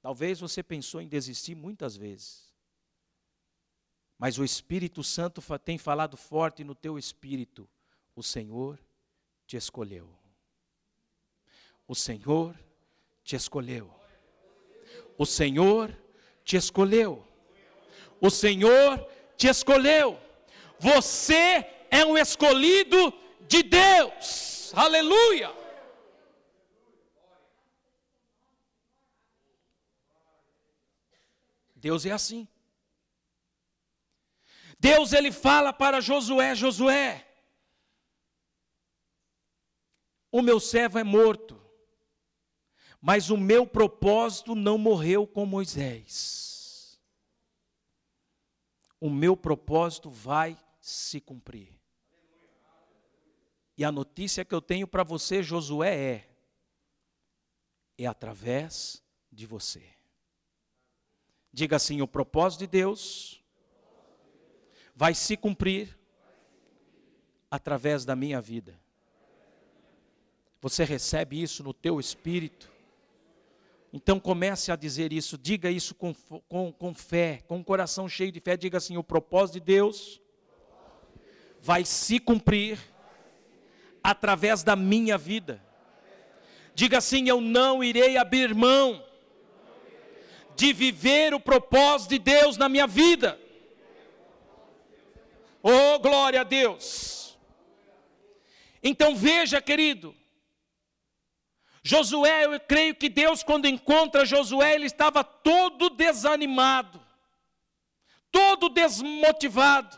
Talvez 0.01 0.39
você 0.39 0.63
pensou 0.63 1.01
em 1.01 1.08
desistir 1.10 1.53
muitas 1.53 1.98
vezes. 1.98 2.56
Mas 4.17 4.39
o 4.39 4.46
Espírito 4.46 5.03
Santo 5.03 5.41
tem 5.60 5.77
falado 5.77 6.15
forte 6.15 6.63
no 6.63 6.74
teu 6.74 6.98
espírito. 6.98 7.70
O 8.15 8.24
Senhor 8.24 8.79
te 9.46 9.58
escolheu. 9.58 10.10
O 11.86 11.94
Senhor 11.94 12.58
te 13.22 13.36
escolheu. 13.36 13.94
O 15.17 15.25
Senhor 15.25 15.94
te 16.46 16.56
escolheu. 16.56 17.27
O 18.20 18.30
Senhor 18.30 19.08
te 19.36 19.48
escolheu. 19.48 20.20
Você 20.80 21.66
é 21.90 22.06
um 22.06 22.18
escolhido 22.18 23.14
de 23.48 23.64
Deus. 23.64 24.72
Aleluia! 24.76 25.56
Deus 31.76 32.06
é 32.06 32.12
assim. 32.12 32.48
Deus 34.80 35.14
ele 35.14 35.32
fala 35.32 35.72
para 35.72 36.02
Josué: 36.02 36.54
Josué, 36.56 37.26
o 40.32 40.42
meu 40.42 40.60
servo 40.60 41.00
é 41.00 41.04
morto, 41.04 41.60
mas 43.02 43.30
o 43.30 43.38
meu 43.38 43.66
propósito 43.66 44.54
não 44.54 44.78
morreu 44.78 45.26
com 45.26 45.46
Moisés. 45.46 46.47
O 49.00 49.10
meu 49.10 49.38
propósito 49.38 50.10
vai 50.10 50.58
se 50.80 51.22
cumprir. 51.22 51.77
E 53.77 53.84
a 53.86 53.92
notícia 53.92 54.44
que 54.44 54.56
eu 54.56 54.62
tenho 54.62 54.88
para 54.88 55.04
você, 55.04 55.44
Josué, 55.44 55.96
é: 55.96 56.30
é 57.98 58.06
através 58.08 59.04
de 59.32 59.46
você. 59.46 59.84
Diga 61.54 61.75
assim: 61.75 62.01
o 62.01 62.08
propósito 62.08 62.62
de 62.62 62.68
Deus 62.68 63.44
vai 64.96 65.13
se 65.13 65.38
cumprir 65.38 65.98
através 67.51 68.04
da 68.04 68.16
minha 68.16 68.42
vida. 68.42 68.80
Você 70.60 70.84
recebe 70.84 71.42
isso 71.42 71.63
no 71.63 71.74
teu 71.74 72.00
espírito? 72.00 72.77
Então 73.91 74.20
comece 74.20 74.72
a 74.72 74.75
dizer 74.75 75.13
isso, 75.13 75.38
diga 75.38 75.72
isso 75.72 75.96
com, 75.96 76.13
com, 76.48 76.72
com 76.72 76.94
fé, 76.94 77.41
com 77.48 77.58
um 77.58 77.63
coração 77.63 78.08
cheio 78.08 78.32
de 78.32 78.39
fé, 78.39 78.58
diga 78.58 78.77
assim: 78.77 78.98
o 78.98 79.03
propósito 79.03 79.53
de 79.56 79.62
Deus 79.62 80.22
vai 81.62 81.86
se 81.86 82.20
cumprir 82.20 82.79
através 84.03 84.63
da 84.63 84.75
minha 84.75 85.17
vida. 85.17 85.63
Diga 86.75 86.98
assim: 86.98 87.27
eu 87.29 87.39
não 87.39 87.84
irei 87.84 88.17
abrir 88.17 88.53
mão 88.53 89.03
de 90.56 90.74
viver 90.74 91.34
o 91.34 91.39
propósito 91.39 92.10
de 92.10 92.20
Deus 92.20 92.58
na 92.58 92.67
minha 92.67 92.88
vida. 92.88 93.39
Oh, 95.62 96.00
glória 96.00 96.41
a 96.41 96.44
Deus! 96.44 97.38
Então 98.82 99.15
veja, 99.15 99.62
querido, 99.62 100.15
Josué, 101.88 102.44
eu 102.44 102.60
creio 102.60 102.94
que 102.94 103.08
Deus, 103.08 103.41
quando 103.44 103.65
encontra 103.65 104.25
Josué, 104.25 104.75
ele 104.75 104.88
estava 104.88 105.24
todo 105.24 105.89
desanimado, 105.89 107.01
todo 108.29 108.67
desmotivado. 108.67 109.98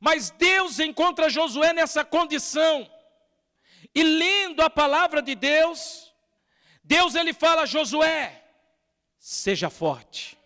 Mas 0.00 0.30
Deus 0.30 0.80
encontra 0.80 1.30
Josué 1.30 1.72
nessa 1.72 2.04
condição. 2.04 2.90
E 3.94 4.02
lendo 4.02 4.62
a 4.62 4.68
palavra 4.68 5.22
de 5.22 5.36
Deus, 5.36 6.12
Deus 6.82 7.14
ele 7.14 7.32
fala 7.32 7.62
a 7.62 7.66
Josué: 7.66 8.44
seja 9.16 9.70
forte, 9.70 10.36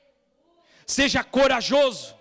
seja 0.86 1.24
corajoso, 1.24 2.14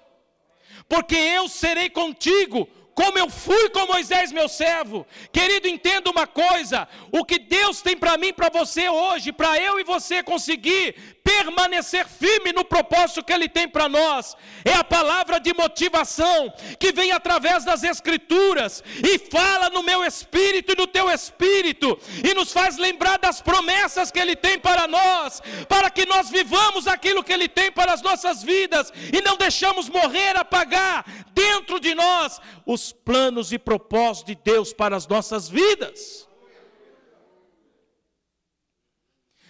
porque 0.87 1.17
eu 1.17 1.49
serei 1.49 1.89
contigo 1.89 2.69
como 2.97 3.19
eu 3.19 3.29
fui 3.29 3.69
com 3.69 3.85
Moisés, 3.85 4.31
meu 4.31 4.49
servo. 4.49 5.05
Querido, 5.31 5.67
entenda 5.67 6.09
uma 6.09 6.25
coisa: 6.25 6.87
o 7.11 7.23
que 7.23 7.37
Deus 7.37 7.79
tem 7.79 7.95
para 7.95 8.17
mim, 8.17 8.33
para 8.33 8.49
você 8.49 8.89
hoje, 8.89 9.31
para 9.31 9.55
eu 9.61 9.79
e 9.79 9.83
você 9.83 10.23
conseguir 10.23 10.95
permanecer 11.37 12.07
firme 12.07 12.51
no 12.51 12.65
propósito 12.65 13.23
que 13.23 13.31
Ele 13.31 13.47
tem 13.47 13.67
para 13.67 13.87
nós, 13.87 14.35
é 14.65 14.73
a 14.73 14.83
palavra 14.83 15.39
de 15.39 15.53
motivação 15.53 16.51
que 16.79 16.91
vem 16.91 17.11
através 17.11 17.63
das 17.63 17.83
Escrituras 17.83 18.83
e 19.03 19.19
fala 19.19 19.69
no 19.69 19.83
meu 19.83 20.03
espírito 20.03 20.73
e 20.73 20.75
no 20.75 20.87
teu 20.87 21.09
espírito 21.09 21.99
e 22.23 22.33
nos 22.33 22.51
faz 22.51 22.77
lembrar 22.77 23.17
das 23.19 23.41
promessas 23.41 24.11
que 24.11 24.19
Ele 24.19 24.35
tem 24.35 24.57
para 24.57 24.87
nós, 24.87 25.41
para 25.69 25.89
que 25.89 26.05
nós 26.05 26.29
vivamos 26.29 26.87
aquilo 26.87 27.23
que 27.23 27.33
Ele 27.33 27.47
tem 27.47 27.71
para 27.71 27.93
as 27.93 28.01
nossas 28.01 28.41
vidas 28.43 28.91
e 29.13 29.21
não 29.21 29.37
deixamos 29.37 29.89
morrer, 29.89 30.35
apagar 30.35 31.05
dentro 31.33 31.79
de 31.79 31.93
nós 31.93 32.39
os 32.65 32.91
planos 32.91 33.51
e 33.51 33.59
propósitos 33.59 34.35
de 34.35 34.35
Deus 34.35 34.73
para 34.73 34.95
as 34.95 35.07
nossas 35.07 35.47
vidas. 35.47 36.27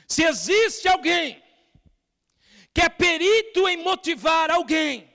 Se 0.08 0.24
existe 0.24 0.88
alguém 0.88 1.47
que 2.78 2.82
é 2.82 2.90
perito 2.90 3.68
em 3.68 3.84
motivar 3.84 4.52
alguém, 4.52 5.12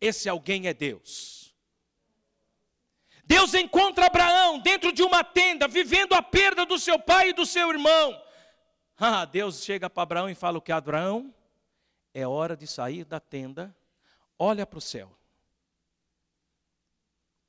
esse 0.00 0.26
alguém 0.26 0.68
é 0.68 0.72
Deus. 0.72 1.54
Deus 3.26 3.52
encontra 3.52 4.06
Abraão 4.06 4.58
dentro 4.58 4.90
de 4.90 5.02
uma 5.02 5.22
tenda, 5.22 5.68
vivendo 5.68 6.14
a 6.14 6.22
perda 6.22 6.64
do 6.64 6.78
seu 6.78 6.98
pai 6.98 7.28
e 7.28 7.32
do 7.34 7.44
seu 7.44 7.70
irmão. 7.70 8.18
Ah, 8.96 9.24
Deus 9.24 9.64
chega 9.64 9.90
para 9.90 10.04
Abraão 10.04 10.30
e 10.30 10.36
fala 10.36 10.58
o 10.58 10.62
que 10.62 10.70
Abraão 10.70 11.34
é 12.14 12.24
hora 12.24 12.56
de 12.56 12.64
sair 12.64 13.04
da 13.04 13.18
tenda, 13.18 13.76
olha 14.38 14.64
para 14.64 14.78
o 14.78 14.80
céu. 14.80 15.10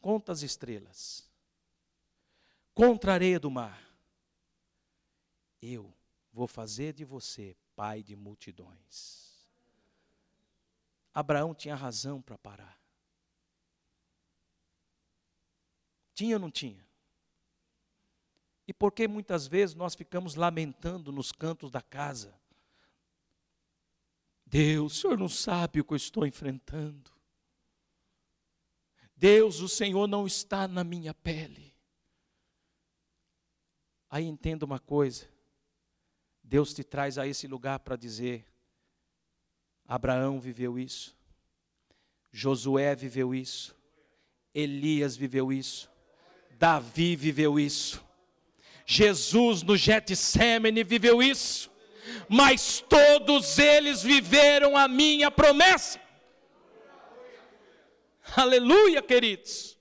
Conta 0.01 0.31
as 0.31 0.41
estrelas. 0.41 1.29
Contra 2.73 3.11
a 3.11 3.13
areia 3.13 3.39
do 3.39 3.51
mar. 3.51 3.79
Eu 5.61 5.93
vou 6.33 6.47
fazer 6.47 6.93
de 6.93 7.05
você 7.05 7.55
pai 7.75 8.01
de 8.01 8.15
multidões. 8.15 9.24
Abraão 11.15 11.55
tinha 11.55 11.73
razão 11.73 12.21
para 12.21 12.37
parar. 12.37 12.77
Tinha 16.13 16.35
ou 16.35 16.39
não 16.41 16.51
tinha? 16.51 16.85
E 18.67 18.73
por 18.73 18.91
que 18.91 19.07
muitas 19.07 19.47
vezes 19.47 19.75
nós 19.75 19.95
ficamos 19.95 20.35
lamentando 20.35 21.13
nos 21.13 21.31
cantos 21.31 21.71
da 21.71 21.81
casa? 21.81 22.37
Deus, 24.45 24.97
o 24.97 25.01
Senhor 25.01 25.17
não 25.17 25.29
sabe 25.29 25.79
o 25.79 25.85
que 25.85 25.93
eu 25.93 25.97
estou 25.97 26.27
enfrentando. 26.27 27.09
Deus, 29.15 29.61
o 29.61 29.69
Senhor 29.69 30.07
não 30.07 30.27
está 30.27 30.67
na 30.67 30.83
minha 30.83 31.13
pele. 31.13 31.73
Aí 34.09 34.25
entenda 34.25 34.65
uma 34.65 34.79
coisa: 34.79 35.29
Deus 36.43 36.73
te 36.73 36.83
traz 36.83 37.17
a 37.17 37.25
esse 37.25 37.47
lugar 37.47 37.79
para 37.79 37.95
dizer: 37.95 38.45
Abraão 39.87 40.39
viveu 40.39 40.79
isso, 40.79 41.15
Josué 42.31 42.95
viveu 42.95 43.33
isso, 43.33 43.75
Elias 44.53 45.15
viveu 45.15 45.51
isso, 45.51 45.89
Davi 46.51 47.15
viveu 47.15 47.59
isso, 47.59 48.03
Jesus 48.85 49.63
no 49.63 49.75
Getsemane 49.75 50.83
viveu 50.83 51.21
isso, 51.21 51.71
mas 52.29 52.83
todos 52.87 53.57
eles 53.57 54.03
viveram 54.03 54.77
a 54.77 54.87
minha 54.87 55.31
promessa. 55.31 55.99
Aleluia, 58.35 59.01
queridos. 59.01 59.75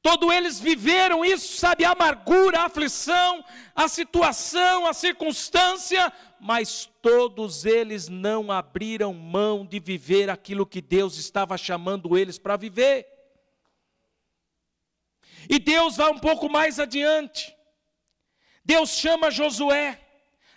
Todos 0.00 0.32
eles 0.32 0.60
viveram 0.60 1.24
isso, 1.24 1.58
sabe, 1.58 1.84
a 1.84 1.90
amargura, 1.90 2.60
a 2.60 2.66
aflição, 2.66 3.44
a 3.74 3.88
situação, 3.88 4.86
a 4.86 4.94
circunstância, 4.94 6.12
mas 6.40 6.86
todos 7.02 7.64
eles 7.64 8.08
não 8.08 8.50
abriram 8.50 9.12
mão 9.12 9.64
de 9.64 9.78
viver 9.78 10.30
aquilo 10.30 10.66
que 10.66 10.80
Deus 10.80 11.16
estava 11.16 11.56
chamando 11.56 12.16
eles 12.16 12.38
para 12.38 12.56
viver. 12.56 13.06
E 15.48 15.58
Deus 15.58 15.96
vai 15.96 16.10
um 16.10 16.18
pouco 16.18 16.48
mais 16.48 16.78
adiante. 16.78 17.56
Deus 18.64 18.90
chama 18.90 19.30
Josué. 19.30 20.00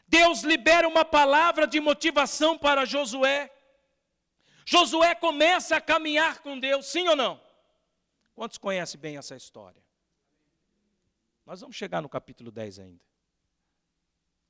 Deus 0.07 0.41
libera 0.41 0.87
uma 0.87 1.05
palavra 1.05 1.65
de 1.65 1.79
motivação 1.79 2.57
para 2.57 2.83
Josué. 2.83 3.49
Josué 4.65 5.15
começa 5.15 5.77
a 5.77 5.81
caminhar 5.81 6.39
com 6.39 6.59
Deus, 6.59 6.85
sim 6.87 7.07
ou 7.07 7.15
não? 7.15 7.41
Quantos 8.35 8.57
conhecem 8.57 8.99
bem 8.99 9.17
essa 9.17 9.35
história? 9.35 9.81
Nós 11.45 11.61
vamos 11.61 11.75
chegar 11.75 12.01
no 12.01 12.09
capítulo 12.09 12.51
10 12.51 12.79
ainda. 12.79 13.10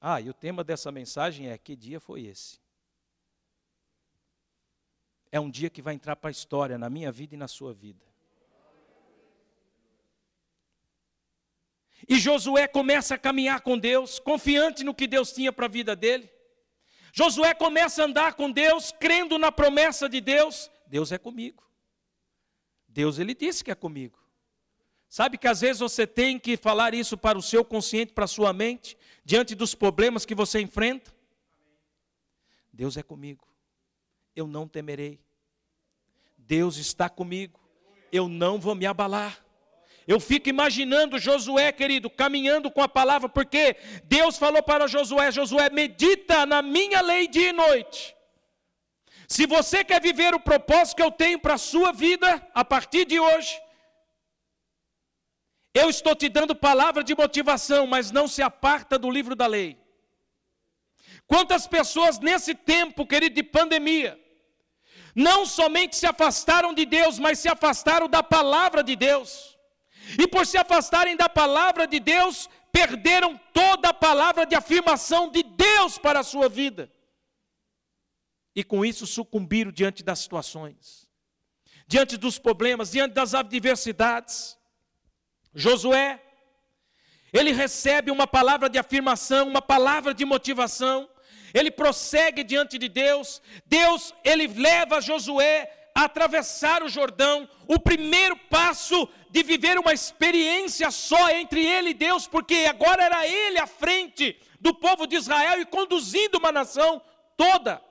Ah, 0.04 0.20
e 0.20 0.32
o 0.32 0.34
tema 0.34 0.64
dessa 0.64 0.92
mensagem 0.92 1.50
é: 1.50 1.58
que 1.60 1.76
dia 1.76 2.00
foi 2.00 2.24
esse? 2.24 2.60
É 5.32 5.40
um 5.40 5.50
dia 5.50 5.70
que 5.70 5.82
vai 5.82 5.94
entrar 5.94 6.16
para 6.16 6.30
a 6.30 6.32
história, 6.32 6.78
na 6.78 6.90
minha 6.90 7.12
vida 7.12 7.36
e 7.36 7.38
na 7.38 7.48
sua 7.48 7.72
vida. 7.72 8.04
E 12.10 12.20
Josué 12.20 12.68
começa 12.68 13.14
a 13.14 13.18
caminhar 13.18 13.62
com 13.62 13.78
Deus, 13.78 14.18
confiante 14.18 14.84
no 14.84 14.96
que 14.96 15.06
Deus 15.06 15.32
tinha 15.32 15.54
para 15.54 15.68
a 15.68 15.70
vida 15.70 15.96
dele. 15.96 16.30
Josué 17.14 17.54
começa 17.54 18.02
a 18.02 18.06
andar 18.06 18.34
com 18.34 18.52
Deus, 18.52 18.92
crendo 18.92 19.38
na 19.38 19.52
promessa 19.52 20.10
de 20.10 20.20
Deus. 20.20 20.72
Deus 20.88 21.12
é 21.12 21.20
comigo. 21.20 21.64
Deus 22.88 23.20
ele 23.20 23.36
disse 23.36 23.64
que 23.64 23.72
é 23.72 23.76
comigo. 23.76 24.20
Sabe 25.08 25.38
que 25.38 25.48
às 25.48 25.62
vezes 25.62 25.80
você 25.80 26.08
tem 26.08 26.40
que 26.40 26.58
falar 26.58 26.94
isso 26.94 27.18
para 27.18 27.38
o 27.38 27.42
seu 27.42 27.64
consciente, 27.64 28.14
para 28.14 28.26
a 28.26 28.30
sua 28.30 28.52
mente, 28.52 28.98
diante 29.24 29.56
dos 29.56 29.76
problemas 29.76 30.26
que 30.26 30.36
você 30.36 30.60
enfrenta? 30.60 31.14
Deus 32.72 32.98
é 32.98 33.04
comigo. 33.04 33.48
Eu 34.36 34.48
não 34.48 34.68
temerei. 34.68 35.20
Deus 36.38 36.78
está 36.78 37.10
comigo. 37.10 37.60
Eu 38.12 38.28
não 38.28 38.60
vou 38.60 38.76
me 38.76 38.86
abalar. 38.86 39.44
Eu 40.08 40.20
fico 40.20 40.50
imaginando 40.50 41.20
Josué, 41.20 41.72
querido, 41.72 42.10
caminhando 42.10 42.72
com 42.72 42.82
a 42.82 42.90
palavra, 42.90 43.30
porque 43.30 43.78
Deus 44.06 44.38
falou 44.38 44.64
para 44.64 44.88
Josué: 44.88 45.32
Josué, 45.32 45.70
medita 45.70 46.46
na 46.46 46.62
minha 46.62 47.02
lei 47.02 47.28
dia 47.28 47.50
e 47.50 47.54
noite. 47.54 48.16
Se 49.28 49.46
você 49.46 49.84
quer 49.84 50.02
viver 50.02 50.34
o 50.34 50.40
propósito 50.40 50.98
que 50.98 51.04
eu 51.04 51.12
tenho 51.12 51.40
para 51.40 51.54
a 51.54 51.58
sua 51.58 51.94
vida, 51.94 52.46
a 52.54 52.66
partir 52.66 53.06
de 53.06 53.20
hoje, 53.20 53.62
eu 55.74 55.90
estou 55.90 56.16
te 56.16 56.28
dando 56.28 56.56
palavra 56.56 57.04
de 57.04 57.16
motivação, 57.16 57.88
mas 57.88 58.12
não 58.12 58.28
se 58.28 58.42
aparta 58.42 59.00
do 59.00 59.10
livro 59.10 59.36
da 59.36 59.48
lei. 59.48 59.78
Quantas 61.26 61.66
pessoas 61.66 62.20
nesse 62.20 62.54
tempo, 62.54 63.06
querido, 63.06 63.36
de 63.36 63.44
pandemia, 63.44 64.20
não 65.16 65.46
somente 65.46 65.96
se 65.96 66.06
afastaram 66.06 66.74
de 66.74 66.86
Deus, 66.86 67.20
mas 67.20 67.40
se 67.40 67.48
afastaram 67.48 68.08
da 68.10 68.22
palavra 68.22 68.84
de 68.84 68.96
Deus. 68.96 69.58
E 70.20 70.28
por 70.28 70.46
se 70.46 70.58
afastarem 70.58 71.16
da 71.16 71.30
palavra 71.30 71.88
de 71.88 72.00
Deus, 72.00 72.50
perderam 72.72 73.40
toda 73.54 73.90
a 73.90 73.94
palavra 73.94 74.46
de 74.46 74.56
afirmação 74.56 75.30
de 75.30 75.44
Deus 75.44 75.98
para 75.98 76.20
a 76.20 76.24
sua 76.24 76.50
vida. 76.50 76.92
E 78.56 78.64
com 78.64 78.84
isso 78.84 79.08
sucumbiram 79.08 79.72
diante 79.72 80.04
das 80.04 80.20
situações, 80.20 81.08
diante 81.88 82.18
dos 82.18 82.38
problemas, 82.38 82.92
diante 82.92 83.14
das 83.14 83.34
adversidades. 83.34 84.58
Josué, 85.54 86.22
ele 87.34 87.52
recebe 87.52 88.12
uma 88.12 88.28
palavra 88.28 88.70
de 88.70 88.78
afirmação, 88.78 89.48
uma 89.48 89.62
palavra 89.62 90.14
de 90.14 90.26
motivação, 90.26 91.10
ele 91.54 91.72
prossegue 91.72 92.44
diante 92.44 92.78
de 92.78 92.88
Deus. 92.88 93.42
Deus, 93.66 94.14
ele 94.24 94.48
leva 94.48 95.02
Josué 95.02 95.90
a 95.94 96.06
atravessar 96.06 96.84
o 96.84 96.90
Jordão, 96.90 97.50
o 97.68 97.80
primeiro 97.80 98.36
passo 98.50 99.08
de 99.30 99.44
viver 99.44 99.78
uma 99.78 99.94
experiência 99.94 100.90
só 100.92 101.30
entre 101.30 101.66
ele 101.66 101.90
e 101.90 101.94
Deus, 101.94 102.28
porque 102.28 102.66
agora 102.70 103.04
era 103.04 103.28
ele 103.28 103.60
à 103.60 103.68
frente 103.68 104.40
do 104.60 104.74
povo 104.74 105.06
de 105.06 105.16
Israel 105.16 105.60
e 105.60 105.66
conduzindo 105.66 106.38
uma 106.38 106.52
nação 106.52 107.02
toda. 107.36 107.82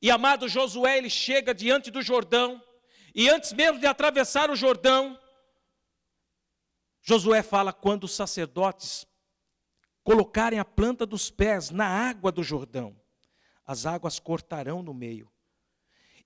E 0.00 0.10
amado 0.10 0.48
Josué, 0.48 0.98
ele 0.98 1.10
chega 1.10 1.54
diante 1.54 1.90
do 1.90 2.02
Jordão, 2.02 2.62
e 3.14 3.28
antes 3.28 3.52
mesmo 3.52 3.78
de 3.78 3.86
atravessar 3.86 4.50
o 4.50 4.56
Jordão, 4.56 5.18
Josué 7.04 7.42
fala: 7.42 7.72
quando 7.72 8.04
os 8.04 8.12
sacerdotes 8.16 9.06
colocarem 10.02 10.58
a 10.58 10.64
planta 10.64 11.04
dos 11.04 11.30
pés 11.30 11.70
na 11.70 11.86
água 11.86 12.32
do 12.32 12.42
Jordão, 12.42 12.96
as 13.66 13.84
águas 13.84 14.18
cortarão 14.18 14.82
no 14.82 14.94
meio. 14.94 15.30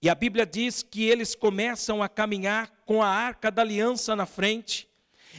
E 0.01 0.09
a 0.09 0.15
Bíblia 0.15 0.47
diz 0.47 0.83
que 0.83 1.03
eles 1.03 1.35
começam 1.35 2.01
a 2.01 2.09
caminhar 2.09 2.71
com 2.87 3.03
a 3.03 3.09
arca 3.09 3.51
da 3.51 3.63
aliança 3.63 4.15
na 4.15 4.25
frente, 4.25 4.89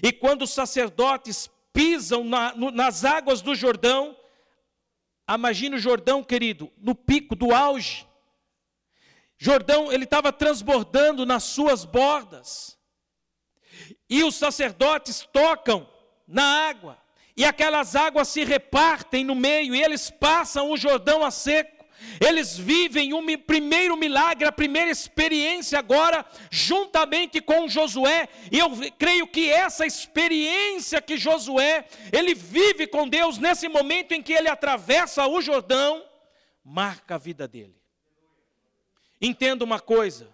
e 0.03 0.11
quando 0.11 0.41
os 0.41 0.51
sacerdotes 0.51 1.49
pisam 1.71 2.25
na, 2.25 2.53
no, 2.53 2.69
nas 2.69 3.05
águas 3.05 3.41
do 3.41 3.55
Jordão, 3.55 4.17
imagine 5.29 5.77
o 5.77 5.79
Jordão, 5.79 6.21
querido, 6.21 6.69
no 6.77 6.93
pico 6.93 7.35
do 7.35 7.55
auge. 7.55 8.05
Jordão, 9.37 9.89
ele 9.89 10.03
estava 10.03 10.33
transbordando 10.33 11.25
nas 11.25 11.43
suas 11.43 11.85
bordas. 11.85 12.78
E 14.09 14.23
os 14.23 14.35
sacerdotes 14.35 15.27
tocam 15.31 15.89
na 16.27 16.67
água 16.69 16.97
e 17.39 17.45
aquelas 17.45 17.95
águas 17.95 18.27
se 18.27 18.43
repartem 18.43 19.23
no 19.23 19.33
meio, 19.33 19.73
e 19.73 19.81
eles 19.81 20.09
passam 20.09 20.69
o 20.71 20.75
Jordão 20.75 21.23
a 21.23 21.31
seco. 21.31 21.85
Eles 22.19 22.57
vivem 22.57 23.13
o 23.13 23.19
um 23.19 23.37
primeiro 23.37 23.95
milagre, 23.95 24.45
a 24.45 24.51
primeira 24.51 24.91
experiência 24.91 25.79
agora, 25.79 26.25
juntamente 26.51 27.39
com 27.39 27.65
Josué, 27.69 28.27
e 28.51 28.59
eu 28.59 28.69
creio 28.97 29.25
que 29.25 29.49
essa 29.49 29.85
experiência 29.85 31.01
que 31.01 31.15
Josué, 31.15 31.85
ele 32.11 32.35
vive 32.35 32.85
com 32.85 33.07
Deus 33.07 33.37
nesse 33.37 33.69
momento 33.69 34.11
em 34.11 34.21
que 34.21 34.33
ele 34.33 34.49
atravessa 34.49 35.25
o 35.25 35.41
Jordão, 35.41 36.03
marca 36.61 37.15
a 37.15 37.17
vida 37.17 37.47
dele. 37.47 37.81
Entenda 39.21 39.63
uma 39.63 39.79
coisa, 39.79 40.29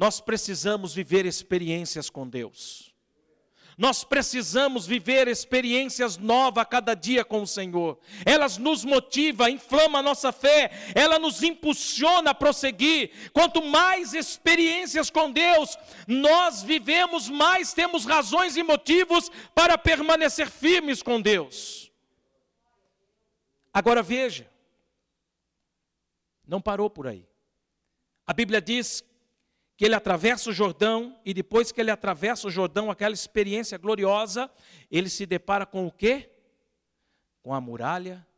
nós 0.00 0.18
precisamos 0.18 0.94
viver 0.94 1.26
experiências 1.26 2.08
com 2.08 2.26
Deus. 2.26 2.90
Nós 3.76 4.02
precisamos 4.02 4.86
viver 4.86 5.28
experiências 5.28 6.16
novas 6.16 6.62
a 6.62 6.64
cada 6.64 6.94
dia 6.94 7.22
com 7.22 7.42
o 7.42 7.46
Senhor. 7.46 7.98
Elas 8.24 8.56
nos 8.56 8.82
motivam, 8.82 9.46
inflama 9.46 9.98
a 9.98 10.02
nossa 10.02 10.32
fé, 10.32 10.70
ela 10.94 11.18
nos 11.18 11.42
impulsiona 11.42 12.30
a 12.30 12.34
prosseguir. 12.34 13.30
Quanto 13.34 13.62
mais 13.62 14.14
experiências 14.14 15.10
com 15.10 15.30
Deus 15.30 15.76
nós 16.08 16.62
vivemos, 16.62 17.28
mais 17.28 17.74
temos 17.74 18.06
razões 18.06 18.56
e 18.56 18.62
motivos 18.62 19.30
para 19.54 19.76
permanecer 19.76 20.48
firmes 20.48 21.02
com 21.02 21.20
Deus. 21.20 21.92
Agora 23.70 24.02
veja, 24.02 24.50
não 26.48 26.58
parou 26.58 26.88
por 26.88 27.06
aí. 27.06 27.28
A 28.26 28.32
Bíblia 28.32 28.62
diz 28.62 29.04
que 29.80 29.86
ele 29.86 29.94
atravessa 29.94 30.50
o 30.50 30.52
Jordão 30.52 31.18
e 31.24 31.32
depois 31.32 31.72
que 31.72 31.80
ele 31.80 31.90
atravessa 31.90 32.46
o 32.46 32.50
Jordão, 32.50 32.90
aquela 32.90 33.14
experiência 33.14 33.78
gloriosa, 33.78 34.50
ele 34.90 35.08
se 35.08 35.24
depara 35.24 35.64
com 35.64 35.86
o 35.86 35.90
quê? 35.90 36.30
Com 37.40 37.54
a 37.54 37.62
muralha 37.62 38.28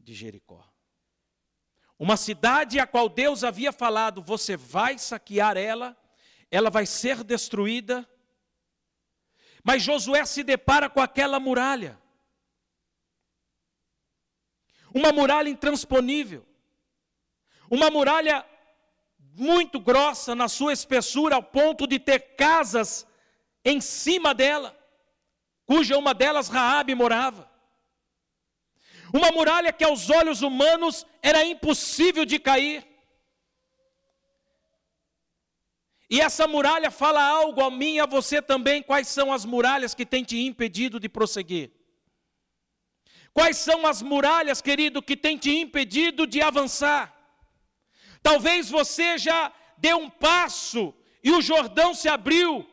de 0.00 0.12
Jericó. 0.12 0.68
Uma 1.96 2.16
cidade 2.16 2.80
a 2.80 2.88
qual 2.88 3.08
Deus 3.08 3.44
havia 3.44 3.70
falado: 3.70 4.20
você 4.20 4.56
vai 4.56 4.98
saquear 4.98 5.56
ela, 5.56 5.96
ela 6.50 6.70
vai 6.70 6.86
ser 6.86 7.22
destruída. 7.22 8.04
Mas 9.62 9.80
Josué 9.80 10.24
se 10.26 10.42
depara 10.42 10.90
com 10.90 11.00
aquela 11.00 11.38
muralha. 11.38 11.96
Uma 14.92 15.12
muralha 15.12 15.48
intransponível. 15.48 16.44
Uma 17.70 17.90
muralha 17.92 18.44
muito 19.36 19.80
grossa 19.80 20.34
na 20.34 20.48
sua 20.48 20.72
espessura, 20.72 21.36
ao 21.36 21.42
ponto 21.42 21.86
de 21.86 21.98
ter 21.98 22.36
casas 22.36 23.06
em 23.64 23.80
cima 23.80 24.32
dela, 24.32 24.76
cuja 25.66 25.98
uma 25.98 26.14
delas 26.14 26.48
Raabe 26.48 26.94
morava. 26.94 27.50
Uma 29.12 29.30
muralha 29.30 29.72
que 29.72 29.84
aos 29.84 30.10
olhos 30.10 30.42
humanos 30.42 31.06
era 31.22 31.44
impossível 31.44 32.24
de 32.24 32.38
cair. 32.38 32.84
E 36.10 36.20
essa 36.20 36.46
muralha 36.46 36.90
fala 36.90 37.22
algo 37.22 37.62
a 37.62 37.70
mim 37.70 37.94
e 37.94 38.00
a 38.00 38.06
você 38.06 38.42
também, 38.42 38.82
quais 38.82 39.08
são 39.08 39.32
as 39.32 39.44
muralhas 39.44 39.94
que 39.94 40.04
têm 40.04 40.22
te 40.22 40.38
impedido 40.44 41.00
de 41.00 41.08
prosseguir. 41.08 41.70
Quais 43.32 43.56
são 43.56 43.86
as 43.86 44.00
muralhas, 44.00 44.60
querido, 44.60 45.02
que 45.02 45.16
têm 45.16 45.36
te 45.36 45.50
impedido 45.50 46.26
de 46.26 46.40
avançar? 46.40 47.13
Talvez 48.28 48.70
você 48.70 49.18
já 49.18 49.52
deu 49.76 49.98
um 49.98 50.08
passo 50.08 50.94
e 51.22 51.30
o 51.30 51.42
Jordão 51.42 51.92
se 51.92 52.08
abriu. 52.08 52.66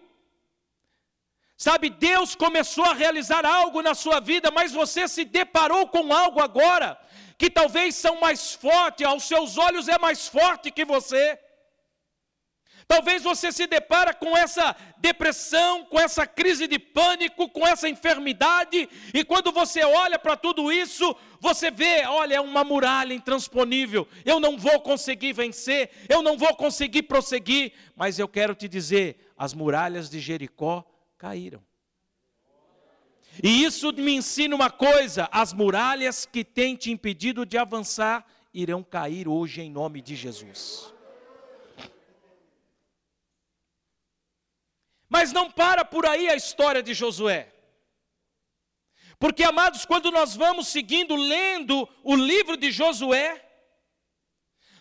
Sabe, 1.57 1.89
Deus 1.89 2.33
começou 2.35 2.85
a 2.85 2.93
realizar 2.93 3.45
algo 3.45 3.81
na 3.87 3.93
sua 3.93 4.19
vida, 4.21 4.49
mas 4.49 4.71
você 4.71 5.09
se 5.09 5.25
deparou 5.25 5.83
com 5.89 6.13
algo 6.13 6.41
agora 6.41 6.97
que 7.37 7.49
talvez 7.49 7.95
são 7.95 8.15
mais 8.25 8.53
forte, 8.53 9.03
aos 9.03 9.23
seus 9.23 9.57
olhos 9.57 9.89
é 9.89 9.97
mais 9.99 10.27
forte 10.27 10.71
que 10.71 10.85
você. 10.85 11.37
Talvez 12.91 13.23
você 13.23 13.53
se 13.53 13.67
depara 13.67 14.13
com 14.13 14.35
essa 14.35 14.75
depressão, 14.97 15.85
com 15.85 15.97
essa 15.97 16.27
crise 16.27 16.67
de 16.67 16.77
pânico, 16.77 17.47
com 17.47 17.65
essa 17.65 17.87
enfermidade, 17.87 18.89
e 19.13 19.23
quando 19.23 19.49
você 19.49 19.81
olha 19.81 20.19
para 20.19 20.35
tudo 20.35 20.69
isso, 20.69 21.15
você 21.39 21.71
vê, 21.71 22.05
olha, 22.05 22.35
é 22.35 22.41
uma 22.41 22.65
muralha 22.65 23.13
intransponível. 23.13 24.05
Eu 24.25 24.41
não 24.41 24.57
vou 24.57 24.81
conseguir 24.81 25.31
vencer, 25.31 25.89
eu 26.09 26.21
não 26.21 26.37
vou 26.37 26.53
conseguir 26.53 27.03
prosseguir, 27.03 27.71
mas 27.95 28.19
eu 28.19 28.27
quero 28.27 28.53
te 28.53 28.67
dizer, 28.67 29.31
as 29.37 29.53
muralhas 29.53 30.09
de 30.09 30.19
Jericó 30.19 30.83
caíram. 31.17 31.63
E 33.41 33.63
isso 33.63 33.93
me 33.93 34.15
ensina 34.15 34.53
uma 34.53 34.69
coisa: 34.69 35.29
as 35.31 35.53
muralhas 35.53 36.25
que 36.25 36.43
têm 36.43 36.75
te 36.75 36.91
impedido 36.91 37.45
de 37.45 37.57
avançar 37.57 38.25
irão 38.53 38.83
cair 38.83 39.29
hoje 39.29 39.61
em 39.61 39.71
nome 39.71 40.01
de 40.01 40.13
Jesus. 40.13 40.93
Mas 45.15 45.33
não 45.33 45.51
para 45.51 45.83
por 45.83 46.05
aí 46.05 46.29
a 46.29 46.37
história 46.37 46.81
de 46.81 46.93
Josué. 46.93 47.53
Porque, 49.19 49.43
amados, 49.43 49.83
quando 49.85 50.09
nós 50.09 50.37
vamos 50.37 50.69
seguindo, 50.69 51.17
lendo 51.17 51.87
o 52.01 52.15
livro 52.15 52.55
de 52.55 52.71
Josué, 52.71 53.45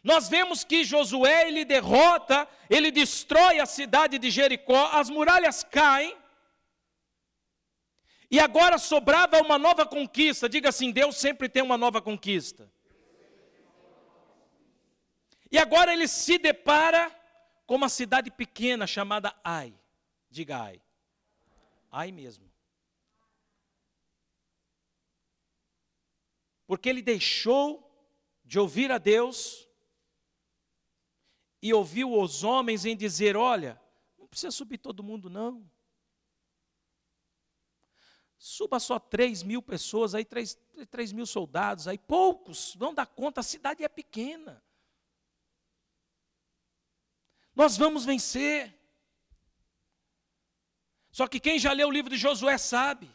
nós 0.04 0.28
vemos 0.28 0.62
que 0.62 0.84
Josué 0.84 1.48
ele 1.48 1.64
derrota, 1.64 2.48
ele 2.70 2.92
destrói 2.92 3.58
a 3.58 3.66
cidade 3.66 4.20
de 4.20 4.30
Jericó, 4.30 4.90
as 4.92 5.10
muralhas 5.10 5.64
caem, 5.64 6.16
e 8.30 8.38
agora 8.38 8.78
sobrava 8.78 9.42
uma 9.42 9.58
nova 9.58 9.84
conquista. 9.84 10.48
Diga 10.48 10.68
assim: 10.68 10.92
Deus 10.92 11.16
sempre 11.16 11.48
tem 11.48 11.64
uma 11.64 11.76
nova 11.76 12.00
conquista. 12.00 12.70
E 15.50 15.58
agora 15.58 15.92
ele 15.92 16.06
se 16.06 16.38
depara 16.38 17.10
com 17.66 17.74
uma 17.74 17.88
cidade 17.88 18.30
pequena 18.30 18.86
chamada 18.86 19.34
Ai. 19.42 19.79
Diga 20.30 20.62
Ai. 20.62 20.80
Ai 21.90 22.12
mesmo. 22.12 22.48
Porque 26.66 26.88
ele 26.88 27.02
deixou 27.02 27.84
de 28.44 28.58
ouvir 28.58 28.92
a 28.92 28.98
Deus 28.98 29.68
e 31.60 31.74
ouviu 31.74 32.12
os 32.12 32.44
homens 32.44 32.84
em 32.84 32.96
dizer: 32.96 33.36
Olha, 33.36 33.80
não 34.16 34.28
precisa 34.28 34.52
subir 34.52 34.78
todo 34.78 35.02
mundo, 35.02 35.28
não. 35.28 35.68
Suba 38.38 38.80
só 38.80 38.98
3 38.98 39.42
mil 39.42 39.60
pessoas, 39.60 40.14
aí 40.14 40.24
3, 40.24 40.58
3 40.90 41.12
mil 41.12 41.26
soldados, 41.26 41.86
aí 41.86 41.98
poucos 41.98 42.74
vão 42.76 42.94
dar 42.94 43.06
conta, 43.06 43.40
a 43.40 43.42
cidade 43.42 43.84
é 43.84 43.88
pequena. 43.88 44.64
Nós 47.54 47.76
vamos 47.76 48.04
vencer. 48.04 48.79
Só 51.20 51.26
que 51.26 51.38
quem 51.38 51.58
já 51.58 51.74
leu 51.74 51.88
o 51.88 51.90
livro 51.90 52.08
de 52.08 52.16
Josué 52.16 52.56
sabe. 52.56 53.06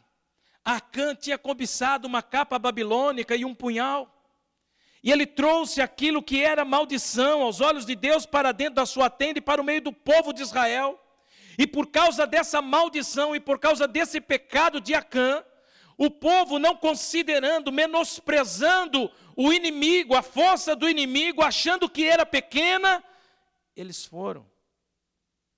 Acã 0.63 1.15
tinha 1.15 1.39
cobiçado 1.39 2.07
uma 2.07 2.21
capa 2.21 2.59
babilônica 2.59 3.35
e 3.35 3.43
um 3.43 3.55
punhal. 3.55 4.23
E 5.01 5.11
ele 5.11 5.25
trouxe 5.25 5.81
aquilo 5.81 6.21
que 6.21 6.43
era 6.43 6.63
maldição 6.63 7.41
aos 7.41 7.61
olhos 7.61 7.83
de 7.83 7.95
Deus 7.95 8.27
para 8.27 8.51
dentro 8.51 8.75
da 8.75 8.85
sua 8.85 9.09
tenda 9.09 9.39
e 9.39 9.41
para 9.41 9.59
o 9.59 9.65
meio 9.65 9.81
do 9.81 9.91
povo 9.91 10.33
de 10.33 10.43
Israel. 10.43 11.03
E 11.57 11.65
por 11.65 11.87
causa 11.87 12.27
dessa 12.27 12.61
maldição 12.61 13.35
e 13.35 13.39
por 13.39 13.57
causa 13.57 13.87
desse 13.87 14.21
pecado 14.21 14.79
de 14.79 14.93
Acã, 14.93 15.43
o 15.97 16.11
povo 16.11 16.59
não 16.59 16.75
considerando, 16.75 17.71
menosprezando 17.71 19.11
o 19.35 19.51
inimigo, 19.51 20.13
a 20.13 20.21
força 20.21 20.75
do 20.75 20.87
inimigo, 20.87 21.41
achando 21.41 21.89
que 21.89 22.07
era 22.07 22.23
pequena, 22.23 23.03
eles 23.75 24.05
foram. 24.05 24.45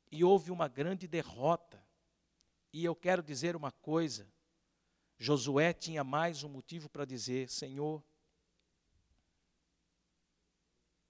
E 0.10 0.23
houve 0.23 0.49
uma 0.49 0.69
grande 0.69 1.10
derrota. 1.10 1.66
E 2.77 2.85
eu 2.85 2.95
quero 2.95 3.23
dizer 3.23 3.55
uma 3.55 3.71
coisa: 3.71 4.31
Josué 5.17 5.73
tinha 5.73 6.03
mais 6.03 6.43
um 6.43 6.49
motivo 6.49 6.87
para 6.87 7.05
dizer: 7.05 7.49
Senhor, 7.49 8.05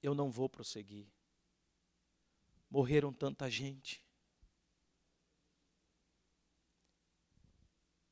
eu 0.02 0.16
não 0.16 0.32
vou 0.32 0.48
prosseguir. 0.48 1.12
Morreram 2.70 3.12
tanta 3.12 3.50
gente. 3.50 4.02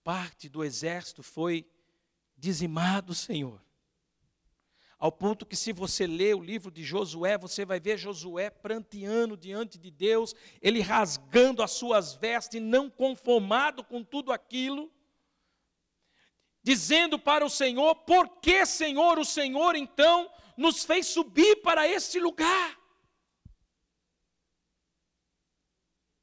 parte 0.04 0.48
do 0.50 0.64
exército 0.64 1.24
foi 1.24 1.66
dizimado, 2.38 3.16
Senhor. 3.16 3.65
Ao 4.98 5.12
ponto 5.12 5.46
que, 5.46 5.56
se 5.56 5.74
você 5.74 6.08
ler 6.08 6.36
o 6.36 6.42
livro 6.42 6.72
de 6.72 6.84
Josué, 6.84 7.38
você 7.38 7.66
vai 7.66 7.80
ver 7.80 7.98
Josué 7.98 8.50
pranteando 8.50 9.36
diante 9.36 9.78
de 9.78 9.92
Deus, 9.92 10.34
ele 10.62 10.80
rasgando 10.82 11.62
as 11.62 11.72
suas 11.72 12.16
vestes, 12.16 12.62
não 12.62 12.90
conformado 12.90 13.84
com 13.84 14.04
tudo 14.04 14.32
aquilo, 14.32 14.92
dizendo 16.64 17.20
para 17.20 17.46
o 17.46 17.50
Senhor: 17.50 17.94
Por 17.96 18.40
que, 18.40 18.66
Senhor, 18.66 19.20
o 19.20 19.26
Senhor 19.26 19.76
então 19.76 20.32
nos 20.56 20.86
fez 20.86 21.08
subir 21.08 21.58
para 21.58 21.86
este 21.88 22.20
lugar? 22.20 22.80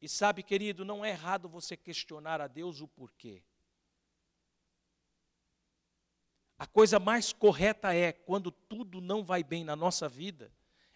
E 0.01 0.09
sabe, 0.09 0.43
querido, 0.43 0.85
não 0.85 1.05
é 1.05 1.11
errado 1.11 1.49
você 1.49 1.77
questionar 1.77 2.41
a 2.41 2.49
Deus 2.49 2.81
o 2.81 2.89
porquê. 2.89 3.45
A 6.63 6.67
coisa 6.69 7.01
mais 7.01 7.33
correta 7.33 7.93
é, 7.93 8.13
quando 8.13 8.53
tudo 8.53 9.01
não 9.01 9.25
vai 9.25 9.43
bem 9.43 9.65
na 9.65 9.75
nossa 9.75 10.09
vida, 10.09 10.49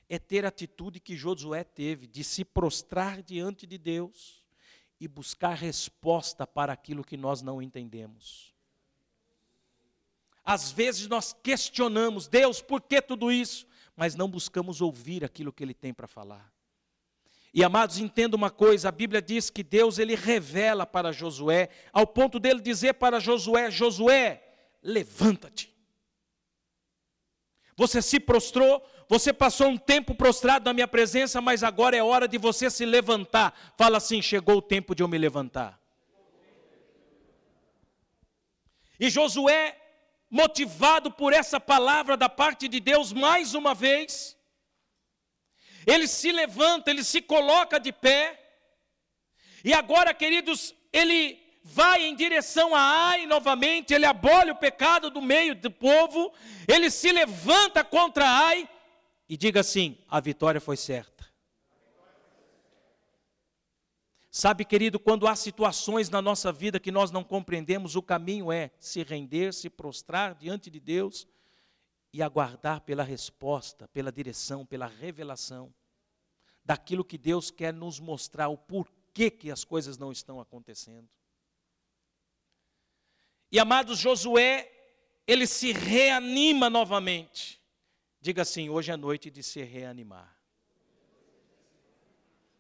é 0.09 0.17
ter 0.17 0.45
a 0.45 0.49
atitude 0.49 1.01
que 1.01 1.17
Josué 1.17 1.65
teve, 1.65 2.07
de 2.07 2.23
se 2.23 2.45
prostrar 2.45 3.21
diante 3.21 3.67
de 3.67 3.77
Deus 3.77 4.45
e 5.01 5.09
buscar 5.09 5.55
resposta 5.55 6.47
para 6.47 6.73
aquilo 6.73 7.03
que 7.03 7.17
nós 7.17 7.43
não 7.43 7.61
entendemos. 7.61 8.55
Às 10.45 10.71
vezes 10.71 11.09
nós 11.09 11.33
questionamos, 11.33 12.29
Deus, 12.29 12.63
por 12.63 12.81
que 12.81 13.03
tudo 13.03 13.33
isso? 13.33 13.67
Mas 13.97 14.15
não 14.15 14.29
buscamos 14.29 14.81
ouvir 14.81 15.25
aquilo 15.25 15.53
que 15.53 15.65
Ele 15.65 15.75
tem 15.75 15.93
para 15.93 16.07
falar. 16.07 16.49
E 17.53 17.65
amados, 17.65 17.99
entenda 17.99 18.37
uma 18.37 18.51
coisa, 18.51 18.89
a 18.89 18.93
Bíblia 18.93 19.21
diz 19.21 19.51
que 19.51 19.65
Deus 19.65 19.99
ele 19.99 20.15
revela 20.15 20.87
para 20.87 21.11
Josué, 21.11 21.71
ao 21.93 22.07
ponto 22.07 22.39
dele 22.39 22.61
dizer 22.61 22.95
para 22.95 23.19
Josué: 23.19 23.69
Josué, 23.69 24.46
levanta-te. 24.87 25.75
Você 27.77 28.01
se 28.01 28.19
prostrou, 28.19 28.83
você 29.09 29.33
passou 29.33 29.69
um 29.69 29.77
tempo 29.77 30.15
prostrado 30.15 30.65
na 30.65 30.73
minha 30.73 30.89
presença, 30.89 31.41
mas 31.41 31.63
agora 31.63 31.97
é 31.97 32.03
hora 32.03 32.27
de 32.27 32.39
você 32.39 32.71
se 32.71 32.87
levantar. 32.87 33.75
Fala 33.77 33.99
assim: 33.99 34.23
chegou 34.23 34.57
o 34.57 34.63
tempo 34.63 34.95
de 34.95 35.03
eu 35.03 35.09
me 35.09 35.19
levantar. 35.19 35.79
E 38.99 39.11
Josué, 39.11 39.79
motivado 40.31 41.11
por 41.11 41.35
essa 41.35 41.61
palavra 41.61 42.17
da 42.17 42.31
parte 42.31 42.67
de 42.67 42.81
Deus, 42.81 43.13
mais 43.13 43.53
uma 43.53 43.75
vez, 43.75 44.35
ele 45.87 46.09
se 46.09 46.33
levanta, 46.33 46.91
ele 46.91 47.05
se 47.05 47.21
coloca 47.21 47.79
de 47.79 47.93
pé, 47.93 48.43
e 49.63 49.75
agora, 49.75 50.15
queridos, 50.15 50.75
ele 50.93 51.46
vai 51.69 52.05
em 52.05 52.15
direção 52.15 52.75
a 52.75 52.81
Ai 52.81 53.27
novamente, 53.27 53.93
ele 53.93 54.07
abole 54.07 54.53
o 54.53 54.57
pecado 54.57 55.11
do 55.11 55.21
meio 55.21 55.55
do 55.55 55.71
povo, 55.71 56.33
ele 56.69 56.91
se 56.91 57.11
levanta 57.11 57.83
contra 57.83 58.29
Ai 58.29 58.69
e 59.29 59.37
diga 59.37 59.61
assim: 59.61 59.99
a 60.09 60.21
vitória 60.21 60.61
foi 60.61 60.77
certa. 60.77 61.27
Sabe, 64.31 64.65
querido, 64.65 65.01
quando 65.01 65.27
há 65.27 65.35
situações 65.35 66.11
na 66.11 66.21
nossa 66.21 66.53
vida 66.53 66.79
que 66.79 66.93
nós 66.93 67.11
não 67.11 67.25
compreendemos, 67.25 67.97
o 67.97 68.03
caminho 68.03 68.53
é 68.53 68.71
se 68.79 69.03
render, 69.03 69.53
se 69.53 69.69
prostrar 69.69 70.35
diante 70.35 70.71
de 70.71 70.79
Deus 70.79 71.27
e 72.13 72.23
aguardar 72.23 72.83
pela 72.83 73.03
resposta, 73.03 73.89
pela 73.89 74.13
direção, 74.13 74.65
pela 74.65 74.87
revelação 74.87 75.75
daquilo 76.65 77.05
que 77.05 77.17
Deus 77.17 77.51
quer 77.51 77.73
nos 77.73 77.99
mostrar, 77.99 78.49
o 78.49 78.59
porquê 78.59 79.31
que 79.31 79.51
as 79.51 79.65
coisas 79.65 79.97
não 79.97 80.13
estão 80.13 80.39
acontecendo. 80.39 81.09
E 83.51 83.59
amados, 83.59 83.99
Josué, 83.99 84.71
ele 85.27 85.47
se 85.47 85.73
reanima 85.73 86.69
novamente. 86.69 87.61
Diga 88.21 88.43
assim: 88.43 88.69
hoje 88.69 88.91
é 88.91 88.97
noite 88.97 89.31
de 89.31 89.43
se 89.43 89.63
reanimar. 89.63 90.37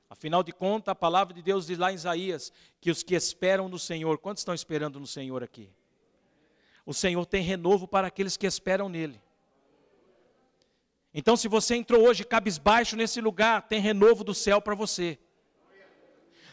Afinal 0.09 0.43
de 0.43 0.53
contas, 0.53 0.93
a 0.93 0.95
palavra 0.95 1.35
de 1.35 1.43
Deus 1.43 1.67
diz 1.67 1.79
lá 1.79 1.91
em 1.91 1.97
Isaías 1.97 2.53
que 2.81 2.91
os 2.91 3.03
que 3.03 3.15
esperam 3.15 3.69
no 3.69 3.79
Senhor, 3.79 4.19
quantos 4.19 4.41
estão 4.41 4.55
esperando 4.55 5.01
no 5.01 5.07
Senhor 5.07 5.43
aqui? 5.43 5.69
O 6.85 6.95
Senhor 6.95 7.27
tem 7.27 7.43
renovo 7.43 7.89
para 7.89 8.07
aqueles 8.07 8.37
que 8.37 8.47
esperam 8.47 8.89
nele. 8.89 9.21
Então, 11.13 11.37
se 11.37 11.49
você 11.49 11.75
entrou 11.75 12.07
hoje 12.07 12.25
cabisbaixo 12.25 12.95
nesse 12.95 13.21
lugar, 13.21 13.63
tem 13.63 13.81
renovo 13.81 14.23
do 14.23 14.35
céu 14.35 14.61
para 14.61 14.75
você. 14.75 15.19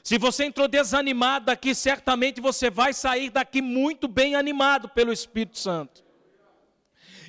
Se 0.03 0.17
você 0.17 0.43
entrou 0.43 0.67
desanimado 0.67 1.45
daqui, 1.45 1.73
certamente 1.73 2.41
você 2.41 2.69
vai 2.69 2.93
sair 2.93 3.29
daqui 3.29 3.61
muito 3.61 4.05
bem 4.05 4.35
animado 4.35 4.89
pelo 4.89 5.13
Espírito 5.13 5.57
Santo. 5.57 6.03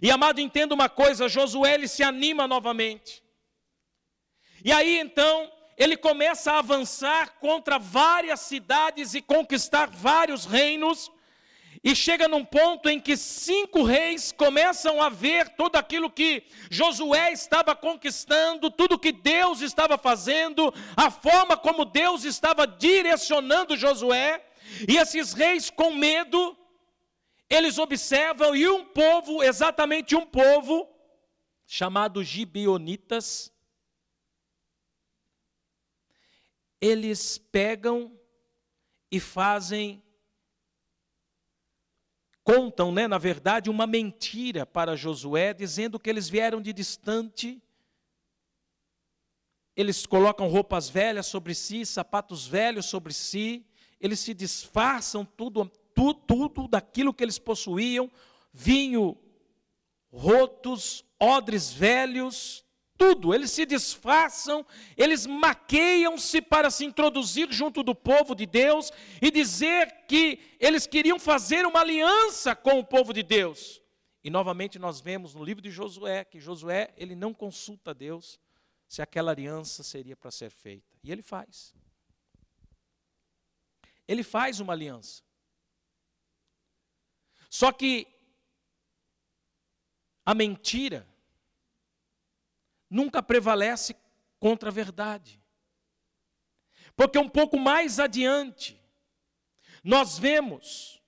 E 0.03 0.11
amado, 0.11 0.41
entenda 0.41 0.75
uma 0.75 0.89
coisa: 0.89 1.29
Josué 1.29 1.75
ele 1.75 1.87
se 1.87 2.03
anima 2.03 2.49
novamente. 2.49 3.23
E 4.65 4.73
aí 4.73 4.99
então, 4.99 5.53
ele 5.79 5.97
começa 5.97 6.51
a 6.51 6.59
avançar 6.59 7.39
contra 7.39 7.79
várias 7.79 8.41
cidades 8.41 9.15
e 9.15 9.23
conquistar 9.23 9.89
vários 9.89 10.45
reinos. 10.45 11.13
E 11.85 11.95
chega 11.95 12.27
num 12.27 12.43
ponto 12.43 12.89
em 12.89 12.99
que 12.99 13.15
cinco 13.15 13.83
reis 13.83 14.33
começam 14.33 15.03
a 15.03 15.11
ver 15.11 15.51
tudo 15.51 15.77
aquilo 15.77 16.11
que 16.11 16.43
Josué 16.71 17.31
estava 17.31 17.77
conquistando, 17.77 18.71
tudo 18.71 18.99
que 18.99 19.13
Deus 19.13 19.61
estava 19.61 19.99
fazendo, 19.99 20.73
a 20.97 21.11
forma 21.11 21.59
como 21.59 21.85
Deus 21.85 22.25
estava 22.25 22.67
direcionando 22.67 23.77
Josué. 23.77 24.43
E 24.89 24.97
esses 24.97 25.35
reis, 25.35 25.69
com 25.69 25.93
medo, 25.93 26.57
eles 27.51 27.77
observam, 27.77 28.57
e 28.57 28.67
um 28.67 28.87
povo, 28.87 29.43
exatamente 29.43 30.17
um 30.17 30.25
povo, 30.25 30.89
chamado 31.67 32.25
Gibeonitas, 32.25 33.53
eles 36.81 37.39
pegam 37.39 38.19
e 39.11 39.21
fazem 39.21 40.04
contam, 42.45 42.93
né, 42.93 43.09
na 43.09 43.17
verdade, 43.17 43.71
uma 43.71 43.87
mentira 43.87 44.67
para 44.67 44.95
Josué, 44.95 45.55
dizendo 45.55 45.99
que 45.99 46.11
eles 46.11 46.29
vieram 46.29 46.61
de 46.61 46.73
distante. 46.73 47.61
Eles 49.75 50.07
colocam 50.07 50.47
roupas 50.47 50.89
velhas 50.89 51.27
sobre 51.27 51.55
si, 51.55 51.85
sapatos 51.87 52.47
velhos 52.47 52.87
sobre 52.87 53.13
si, 53.13 53.67
eles 53.99 54.21
se 54.21 54.35
disfarçam 54.35 55.25
tudo, 55.25 55.67
tudo, 55.95 56.21
tudo 56.49 56.69
daquilo 56.69 57.15
que 57.15 57.25
eles 57.25 57.39
possuíam, 57.39 58.11
vinho, 58.53 59.17
rotos, 60.13 61.05
odres 61.19 61.73
velhos, 61.73 62.64
tudo, 62.97 63.35
eles 63.35 63.51
se 63.51 63.67
disfarçam, 63.67 64.65
eles 64.97 65.27
maqueiam-se 65.27 66.41
para 66.41 66.71
se 66.71 66.85
introduzir 66.85 67.53
junto 67.53 67.83
do 67.83 67.95
povo 67.95 68.35
de 68.35 68.47
Deus 68.47 68.93
e 69.21 69.31
dizer 69.31 70.07
que 70.07 70.39
eles 70.61 70.87
queriam 70.87 71.19
fazer 71.19 71.67
uma 71.67 71.81
aliança 71.81 72.55
com 72.55 72.79
o 72.79 72.85
povo 72.85 73.13
de 73.13 73.23
Deus. 73.23 73.83
E 74.23 74.31
novamente 74.31 74.79
nós 74.79 75.01
vemos 75.01 75.35
no 75.35 75.45
livro 75.45 75.63
de 75.63 75.71
Josué 75.71 76.25
que 76.25 76.41
Josué, 76.41 76.95
ele 76.97 77.15
não 77.15 77.35
consulta 77.35 77.93
Deus 77.93 78.41
se 78.89 79.03
aquela 79.03 79.33
aliança 79.33 79.83
seria 79.83 80.17
para 80.17 80.31
ser 80.31 80.51
feita. 80.51 80.97
E 81.03 81.11
ele 81.11 81.23
faz. 81.23 81.75
Ele 84.07 84.23
faz 84.23 84.61
uma 84.61 84.73
aliança. 84.73 85.23
Só 87.51 87.73
que 87.73 88.07
a 90.25 90.35
mentira 90.35 91.07
nunca 92.95 93.21
prevalece 93.21 93.97
contra 94.39 94.69
a 94.69 94.73
verdade. 94.73 95.43
Porque 96.95 97.19
um 97.19 97.29
pouco 97.29 97.59
mais 97.59 97.99
adiante, 97.99 98.81
nós 99.83 100.17
vemos 100.17 101.03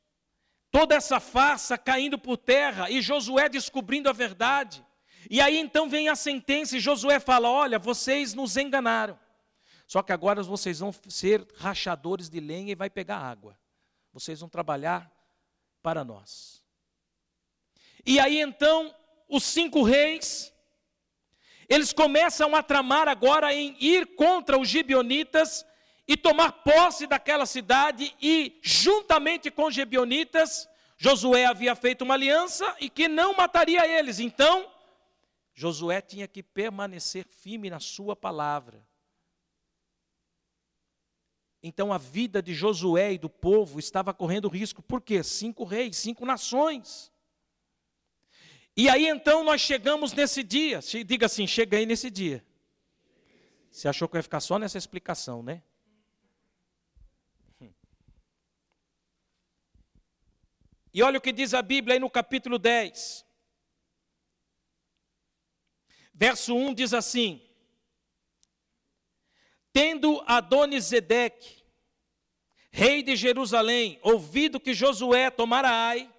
toda 0.72 0.96
essa 0.96 1.20
farsa 1.20 1.78
caindo 1.78 2.18
por 2.18 2.36
terra 2.36 2.90
e 2.90 3.00
Josué 3.00 3.48
descobrindo 3.48 4.10
a 4.10 4.12
verdade. 4.12 4.84
E 5.30 5.40
aí 5.40 5.56
então 5.56 5.88
vem 5.88 6.08
a 6.08 6.16
sentença 6.16 6.76
e 6.76 6.80
Josué 6.80 7.20
fala: 7.20 7.48
Olha, 7.48 7.78
vocês 7.78 8.34
nos 8.34 8.56
enganaram. 8.56 9.16
Só 9.86 10.02
que 10.02 10.12
agora 10.12 10.42
vocês 10.42 10.80
vão 10.80 10.92
ser 11.08 11.46
rachadores 11.56 12.28
de 12.28 12.40
lenha 12.40 12.72
e 12.72 12.74
vai 12.74 12.90
pegar 12.90 13.18
água. 13.18 13.56
Vocês 14.12 14.40
vão 14.40 14.48
trabalhar 14.48 15.08
para 15.80 16.04
nós. 16.04 16.64
E 18.04 18.18
aí 18.18 18.40
então 18.40 18.92
os 19.28 19.44
cinco 19.44 19.84
reis 19.84 20.52
eles 21.68 21.92
começam 21.92 22.54
a 22.54 22.62
tramar 22.62 23.08
agora 23.08 23.52
em 23.54 23.76
ir 23.80 24.14
contra 24.14 24.58
os 24.58 24.68
gibionitas 24.68 25.64
e 26.06 26.16
tomar 26.16 26.52
posse 26.52 27.06
daquela 27.06 27.46
cidade 27.46 28.14
e, 28.20 28.58
juntamente 28.62 29.50
com 29.50 29.66
os 29.66 29.74
gibionitas, 29.74 30.68
Josué 30.96 31.44
havia 31.44 31.74
feito 31.74 32.02
uma 32.02 32.14
aliança 32.14 32.76
e 32.80 32.88
que 32.88 33.08
não 33.08 33.34
mataria 33.34 33.86
eles. 33.86 34.20
Então, 34.20 34.70
Josué 35.52 36.00
tinha 36.00 36.28
que 36.28 36.42
permanecer 36.42 37.26
firme 37.26 37.68
na 37.68 37.80
sua 37.80 38.14
palavra. 38.14 38.86
Então 41.62 41.92
a 41.92 41.98
vida 41.98 42.40
de 42.40 42.54
Josué 42.54 43.14
e 43.14 43.18
do 43.18 43.28
povo 43.28 43.80
estava 43.80 44.14
correndo 44.14 44.48
risco. 44.48 44.80
Por 44.82 45.00
quê? 45.00 45.22
Cinco 45.24 45.64
reis, 45.64 45.96
cinco 45.96 46.24
nações. 46.24 47.10
E 48.76 48.90
aí 48.90 49.08
então 49.08 49.42
nós 49.42 49.60
chegamos 49.60 50.12
nesse 50.12 50.42
dia. 50.42 50.80
Diga 51.06 51.26
assim: 51.26 51.46
cheguei 51.46 51.86
nesse 51.86 52.10
dia. 52.10 52.44
Você 53.70 53.88
achou 53.88 54.08
que 54.08 54.16
eu 54.16 54.18
ia 54.18 54.22
ficar 54.22 54.40
só 54.40 54.58
nessa 54.58 54.76
explicação, 54.76 55.42
né? 55.42 55.62
E 60.92 61.02
olha 61.02 61.18
o 61.18 61.20
que 61.20 61.30
diz 61.30 61.52
a 61.52 61.60
Bíblia 61.60 61.94
aí 61.94 62.00
no 62.00 62.08
capítulo 62.08 62.58
10. 62.58 63.26
Verso 66.14 66.54
1 66.54 66.72
diz 66.72 66.94
assim: 66.94 67.42
Tendo 69.72 70.22
Adonisedeque, 70.26 71.62
rei 72.70 73.02
de 73.02 73.14
Jerusalém, 73.14 73.98
ouvido 74.02 74.58
que 74.58 74.72
Josué 74.72 75.30
tomara 75.30 75.70
Ai, 75.70 76.10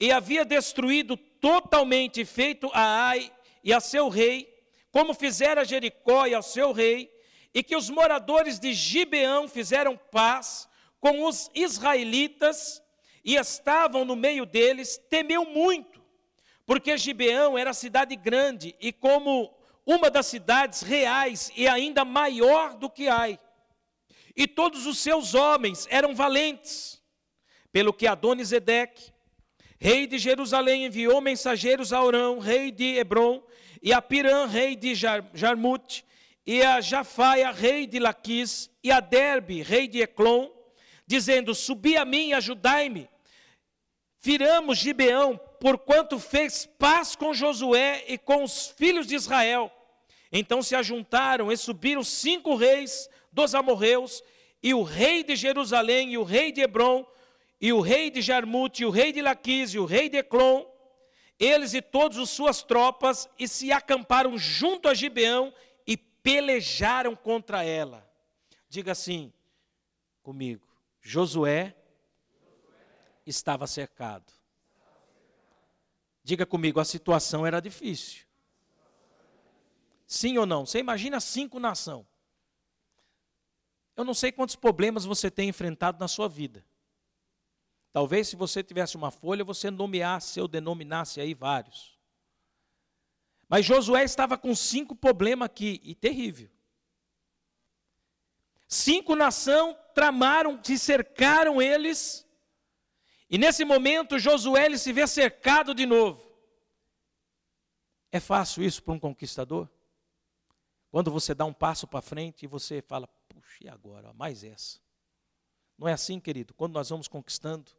e 0.00 0.10
havia 0.10 0.46
destruído 0.46 1.18
totalmente 1.46 2.24
feito 2.24 2.68
a 2.74 3.10
Ai 3.10 3.32
e 3.62 3.72
a 3.72 3.78
seu 3.78 4.08
rei, 4.08 4.52
como 4.90 5.14
fizera 5.14 5.64
Jericó 5.64 6.26
e 6.26 6.34
ao 6.34 6.42
seu 6.42 6.72
rei, 6.72 7.08
e 7.54 7.62
que 7.62 7.76
os 7.76 7.88
moradores 7.88 8.58
de 8.58 8.74
Gibeão 8.74 9.46
fizeram 9.46 9.96
paz 9.96 10.68
com 10.98 11.22
os 11.22 11.48
israelitas 11.54 12.82
e 13.24 13.36
estavam 13.36 14.04
no 14.04 14.16
meio 14.16 14.44
deles, 14.44 15.00
temeu 15.08 15.44
muito, 15.44 16.02
porque 16.66 16.98
Gibeão 16.98 17.56
era 17.56 17.72
cidade 17.72 18.16
grande 18.16 18.74
e 18.80 18.92
como 18.92 19.56
uma 19.86 20.10
das 20.10 20.26
cidades 20.26 20.82
reais 20.82 21.52
e 21.54 21.68
ainda 21.68 22.04
maior 22.04 22.74
do 22.74 22.90
que 22.90 23.06
Ai. 23.06 23.38
E 24.34 24.48
todos 24.48 24.84
os 24.84 24.98
seus 24.98 25.32
homens 25.32 25.86
eram 25.90 26.12
valentes, 26.12 27.00
pelo 27.70 27.92
que 27.92 28.08
Adonisedeque 28.08 29.14
rei 29.78 30.06
de 30.06 30.18
Jerusalém, 30.18 30.86
enviou 30.86 31.20
mensageiros 31.20 31.92
a 31.92 32.02
Orão, 32.02 32.38
rei 32.38 32.70
de 32.70 32.96
Hebron, 32.96 33.42
e 33.82 33.92
a 33.92 34.00
Pirã, 34.00 34.46
rei 34.46 34.74
de 34.74 34.94
Jar 34.94 35.24
Jarmute, 35.34 36.04
e 36.46 36.62
a 36.62 36.80
Jafaia, 36.80 37.50
rei 37.50 37.86
de 37.86 37.98
Laquis, 37.98 38.70
e 38.82 38.90
a 38.90 39.00
Derbe, 39.00 39.62
rei 39.62 39.88
de 39.88 40.00
Eclon, 40.00 40.48
dizendo: 41.06 41.54
Subi 41.54 41.96
a 41.96 42.04
mim 42.04 42.28
e 42.28 42.34
ajudai-me. 42.34 43.08
Viramos 44.20 44.78
Gibeão, 44.78 45.38
porquanto 45.60 46.18
fez 46.18 46.66
paz 46.78 47.14
com 47.14 47.32
Josué 47.32 48.04
e 48.08 48.18
com 48.18 48.42
os 48.42 48.68
filhos 48.76 49.06
de 49.06 49.14
Israel. 49.14 49.70
Então 50.32 50.62
se 50.62 50.74
ajuntaram 50.74 51.52
e 51.52 51.56
subiram 51.56 52.02
cinco 52.02 52.56
reis 52.56 53.08
dos 53.30 53.54
amorreus, 53.54 54.22
e 54.62 54.74
o 54.74 54.82
rei 54.82 55.22
de 55.22 55.36
Jerusalém 55.36 56.12
e 56.12 56.18
o 56.18 56.24
rei 56.24 56.50
de 56.50 56.60
Hebron, 56.60 57.06
e 57.60 57.72
o 57.72 57.80
rei 57.80 58.10
de 58.10 58.20
Jarmute, 58.20 58.84
o 58.84 58.90
rei 58.90 59.12
de 59.12 59.22
Laquis, 59.22 59.74
e 59.74 59.78
o 59.78 59.84
rei 59.84 60.08
de 60.08 60.18
Eclon, 60.18 60.64
eles 61.38 61.74
e 61.74 61.82
todas 61.82 62.18
as 62.18 62.30
suas 62.30 62.62
tropas, 62.62 63.28
e 63.38 63.48
se 63.48 63.72
acamparam 63.72 64.36
junto 64.38 64.88
a 64.88 64.94
Gibeão 64.94 65.52
e 65.86 65.96
pelejaram 65.96 67.14
contra 67.14 67.64
ela. 67.64 68.08
Diga 68.68 68.92
assim 68.92 69.32
comigo: 70.22 70.66
Josué 71.00 71.74
estava 73.24 73.66
cercado. 73.66 74.32
Diga 76.22 76.44
comigo, 76.44 76.80
a 76.80 76.84
situação 76.84 77.46
era 77.46 77.60
difícil. 77.60 78.26
Sim 80.06 80.38
ou 80.38 80.46
não? 80.46 80.66
Você 80.66 80.78
imagina 80.78 81.20
cinco 81.20 81.58
nações. 81.58 82.06
Eu 83.96 84.04
não 84.04 84.12
sei 84.12 84.30
quantos 84.30 84.56
problemas 84.56 85.04
você 85.04 85.30
tem 85.30 85.48
enfrentado 85.48 85.98
na 85.98 86.06
sua 86.06 86.28
vida. 86.28 86.64
Talvez 87.96 88.28
se 88.28 88.36
você 88.36 88.62
tivesse 88.62 88.94
uma 88.94 89.10
folha, 89.10 89.42
você 89.42 89.70
nomeasse 89.70 90.38
ou 90.38 90.46
denominasse 90.46 91.18
aí 91.18 91.32
vários. 91.32 91.98
Mas 93.48 93.64
Josué 93.64 94.04
estava 94.04 94.36
com 94.36 94.54
cinco 94.54 94.94
problemas 94.94 95.46
aqui, 95.46 95.80
e 95.82 95.94
terrível. 95.94 96.50
Cinco 98.68 99.16
nações 99.16 99.74
tramaram, 99.94 100.62
se 100.62 100.78
cercaram 100.78 101.62
eles, 101.62 102.28
e 103.30 103.38
nesse 103.38 103.64
momento 103.64 104.18
Josué 104.18 104.66
ele 104.66 104.76
se 104.76 104.92
vê 104.92 105.06
cercado 105.06 105.74
de 105.74 105.86
novo. 105.86 106.30
É 108.12 108.20
fácil 108.20 108.62
isso 108.62 108.82
para 108.82 108.92
um 108.92 109.00
conquistador? 109.00 109.70
Quando 110.90 111.10
você 111.10 111.34
dá 111.34 111.46
um 111.46 111.52
passo 111.54 111.86
para 111.86 112.02
frente 112.02 112.42
e 112.42 112.46
você 112.46 112.82
fala, 112.82 113.08
puxa, 113.26 113.64
e 113.64 113.68
agora? 113.70 114.12
Mais 114.12 114.44
essa. 114.44 114.78
Não 115.78 115.88
é 115.88 115.94
assim, 115.94 116.20
querido? 116.20 116.52
Quando 116.52 116.74
nós 116.74 116.90
vamos 116.90 117.08
conquistando, 117.08 117.72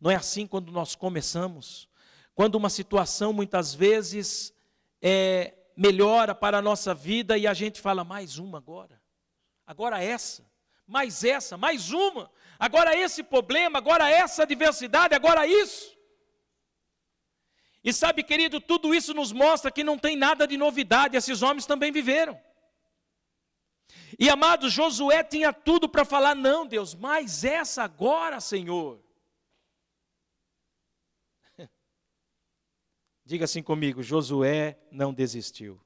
não 0.00 0.10
é 0.10 0.16
assim 0.16 0.46
quando 0.46 0.72
nós 0.72 0.94
começamos. 0.94 1.88
Quando 2.34 2.54
uma 2.54 2.70
situação 2.70 3.32
muitas 3.32 3.74
vezes 3.74 4.54
é, 5.02 5.54
melhora 5.76 6.34
para 6.34 6.58
a 6.58 6.62
nossa 6.62 6.94
vida 6.94 7.36
e 7.36 7.46
a 7.46 7.52
gente 7.52 7.80
fala, 7.80 8.02
mais 8.02 8.38
uma 8.38 8.58
agora. 8.58 9.00
Agora 9.66 10.02
essa, 10.02 10.44
mais 10.86 11.22
essa, 11.22 11.56
mais 11.56 11.92
uma. 11.92 12.30
Agora 12.58 12.96
esse 12.96 13.22
problema, 13.22 13.78
agora 13.78 14.10
essa 14.10 14.42
adversidade, 14.44 15.14
agora 15.14 15.46
isso. 15.46 15.96
E 17.82 17.92
sabe, 17.92 18.22
querido, 18.22 18.60
tudo 18.60 18.94
isso 18.94 19.14
nos 19.14 19.32
mostra 19.32 19.70
que 19.70 19.84
não 19.84 19.98
tem 19.98 20.16
nada 20.16 20.46
de 20.46 20.56
novidade, 20.56 21.16
esses 21.16 21.42
homens 21.42 21.66
também 21.66 21.92
viveram. 21.92 22.40
E 24.18 24.28
amado, 24.28 24.68
Josué 24.68 25.22
tinha 25.24 25.52
tudo 25.52 25.88
para 25.88 26.04
falar: 26.04 26.34
não, 26.34 26.66
Deus, 26.66 26.94
mas 26.94 27.44
essa 27.44 27.82
agora, 27.82 28.40
Senhor. 28.40 29.02
Diga 33.30 33.44
assim 33.44 33.62
comigo: 33.62 34.02
Josué 34.02 34.76
não 34.90 35.14
desistiu. 35.14 35.80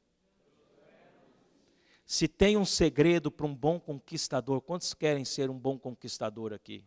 Se 2.06 2.26
tem 2.26 2.56
um 2.56 2.64
segredo 2.64 3.30
para 3.30 3.44
um 3.44 3.54
bom 3.54 3.78
conquistador, 3.78 4.62
quantos 4.62 4.94
querem 4.94 5.26
ser 5.26 5.50
um 5.50 5.58
bom 5.58 5.78
conquistador 5.78 6.54
aqui? 6.54 6.86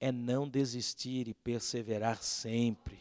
é 0.00 0.10
não 0.10 0.48
desistir 0.48 1.28
e 1.28 1.34
perseverar 1.34 2.22
sempre. 2.22 2.98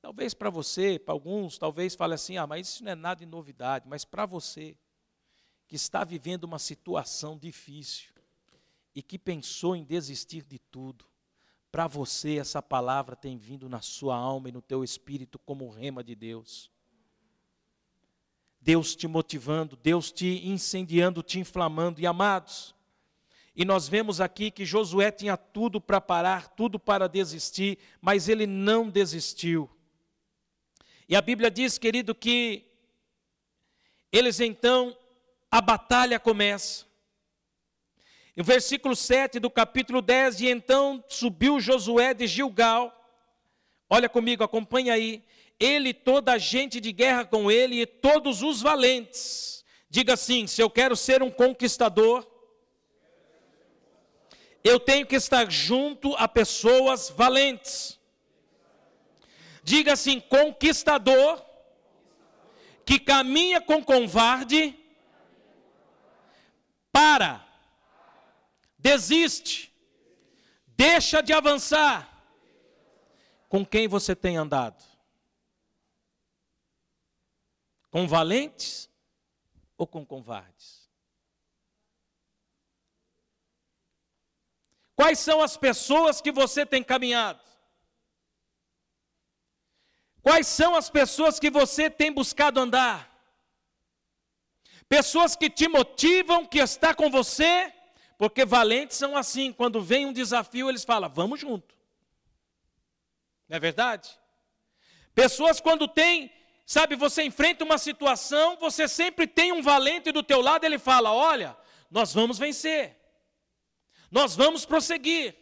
Talvez 0.00 0.32
para 0.32 0.50
você, 0.50 1.00
para 1.00 1.12
alguns, 1.12 1.58
talvez 1.58 1.96
fale 1.96 2.14
assim: 2.14 2.36
ah, 2.36 2.46
mas 2.46 2.68
isso 2.68 2.84
não 2.84 2.92
é 2.92 2.94
nada 2.94 3.18
de 3.18 3.26
novidade. 3.26 3.88
Mas 3.88 4.04
para 4.04 4.24
você, 4.24 4.78
que 5.66 5.74
está 5.74 6.04
vivendo 6.04 6.44
uma 6.44 6.60
situação 6.60 7.36
difícil 7.36 8.14
e 8.94 9.02
que 9.02 9.18
pensou 9.18 9.74
em 9.74 9.82
desistir 9.82 10.44
de 10.44 10.60
tudo, 10.60 11.04
para 11.76 11.86
você 11.86 12.38
essa 12.38 12.62
palavra 12.62 13.14
tem 13.14 13.36
vindo 13.36 13.68
na 13.68 13.82
sua 13.82 14.16
alma 14.16 14.48
e 14.48 14.52
no 14.52 14.62
teu 14.62 14.82
espírito 14.82 15.38
como 15.38 15.68
rema 15.68 16.02
de 16.02 16.14
Deus. 16.14 16.70
Deus 18.58 18.96
te 18.96 19.06
motivando, 19.06 19.76
Deus 19.76 20.10
te 20.10 20.48
incendiando, 20.48 21.22
te 21.22 21.38
inflamando. 21.38 22.00
E 22.00 22.06
amados, 22.06 22.74
e 23.54 23.62
nós 23.62 23.88
vemos 23.88 24.22
aqui 24.22 24.50
que 24.50 24.64
Josué 24.64 25.10
tinha 25.10 25.36
tudo 25.36 25.78
para 25.78 26.00
parar, 26.00 26.48
tudo 26.48 26.78
para 26.78 27.06
desistir, 27.10 27.78
mas 28.00 28.26
ele 28.26 28.46
não 28.46 28.88
desistiu. 28.88 29.68
E 31.06 31.14
a 31.14 31.20
Bíblia 31.20 31.50
diz, 31.50 31.76
querido, 31.76 32.14
que 32.14 32.64
eles 34.10 34.40
então, 34.40 34.96
a 35.50 35.60
batalha 35.60 36.18
começa. 36.18 36.85
No 38.36 38.44
versículo 38.44 38.94
7 38.94 39.40
do 39.40 39.48
capítulo 39.48 40.02
10, 40.02 40.42
e 40.42 40.48
então 40.48 41.02
subiu 41.08 41.58
Josué 41.58 42.12
de 42.12 42.26
Gilgal. 42.26 42.92
Olha 43.88 44.10
comigo, 44.10 44.44
acompanha 44.44 44.92
aí. 44.92 45.24
Ele, 45.58 45.94
toda 45.94 46.32
a 46.32 46.38
gente 46.38 46.78
de 46.78 46.92
guerra 46.92 47.24
com 47.24 47.50
ele 47.50 47.80
e 47.80 47.86
todos 47.86 48.42
os 48.42 48.60
valentes. 48.60 49.64
Diga 49.88 50.12
assim: 50.12 50.46
se 50.46 50.60
eu 50.60 50.68
quero 50.68 50.94
ser 50.94 51.22
um 51.22 51.30
conquistador, 51.30 52.26
eu 54.62 54.78
tenho 54.78 55.06
que 55.06 55.16
estar 55.16 55.50
junto 55.50 56.14
a 56.16 56.28
pessoas 56.28 57.08
valentes. 57.08 57.98
Diga 59.62 59.94
assim: 59.94 60.20
conquistador 60.20 61.42
que 62.84 62.98
caminha 62.98 63.62
com 63.62 63.82
covarde, 63.82 64.78
para, 66.92 67.45
desiste, 68.86 69.74
deixa 70.68 71.20
de 71.20 71.32
avançar. 71.32 71.98
Com 73.48 73.66
quem 73.66 73.88
você 73.88 74.14
tem 74.14 74.36
andado? 74.36 74.80
Com 77.90 78.06
valentes 78.06 78.88
ou 79.76 79.88
com 79.88 80.06
covardes? 80.06 80.88
Quais 84.94 85.18
são 85.18 85.42
as 85.42 85.56
pessoas 85.56 86.20
que 86.20 86.30
você 86.30 86.64
tem 86.64 86.82
caminhado? 86.82 87.42
Quais 90.22 90.46
são 90.46 90.76
as 90.76 90.88
pessoas 90.88 91.40
que 91.40 91.50
você 91.50 91.90
tem 91.90 92.12
buscado 92.12 92.60
andar? 92.60 93.12
Pessoas 94.88 95.34
que 95.34 95.50
te 95.50 95.66
motivam, 95.66 96.46
que 96.46 96.58
está 96.58 96.94
com 96.94 97.10
você, 97.10 97.75
porque 98.18 98.44
valentes 98.44 98.96
são 98.96 99.16
assim, 99.16 99.52
quando 99.52 99.80
vem 99.82 100.06
um 100.06 100.12
desafio, 100.12 100.68
eles 100.68 100.84
falam: 100.84 101.08
"Vamos 101.08 101.40
junto". 101.40 101.74
Não 103.48 103.56
é 103.56 103.60
verdade? 103.60 104.10
Pessoas 105.14 105.60
quando 105.60 105.86
tem, 105.86 106.32
sabe, 106.64 106.96
você 106.96 107.22
enfrenta 107.22 107.64
uma 107.64 107.78
situação, 107.78 108.56
você 108.56 108.88
sempre 108.88 109.26
tem 109.26 109.52
um 109.52 109.62
valente 109.62 110.12
do 110.12 110.22
teu 110.22 110.40
lado, 110.40 110.64
ele 110.64 110.78
fala: 110.78 111.12
"Olha, 111.12 111.56
nós 111.90 112.12
vamos 112.12 112.38
vencer. 112.38 112.96
Nós 114.10 114.36
vamos 114.36 114.64
prosseguir. 114.64 115.34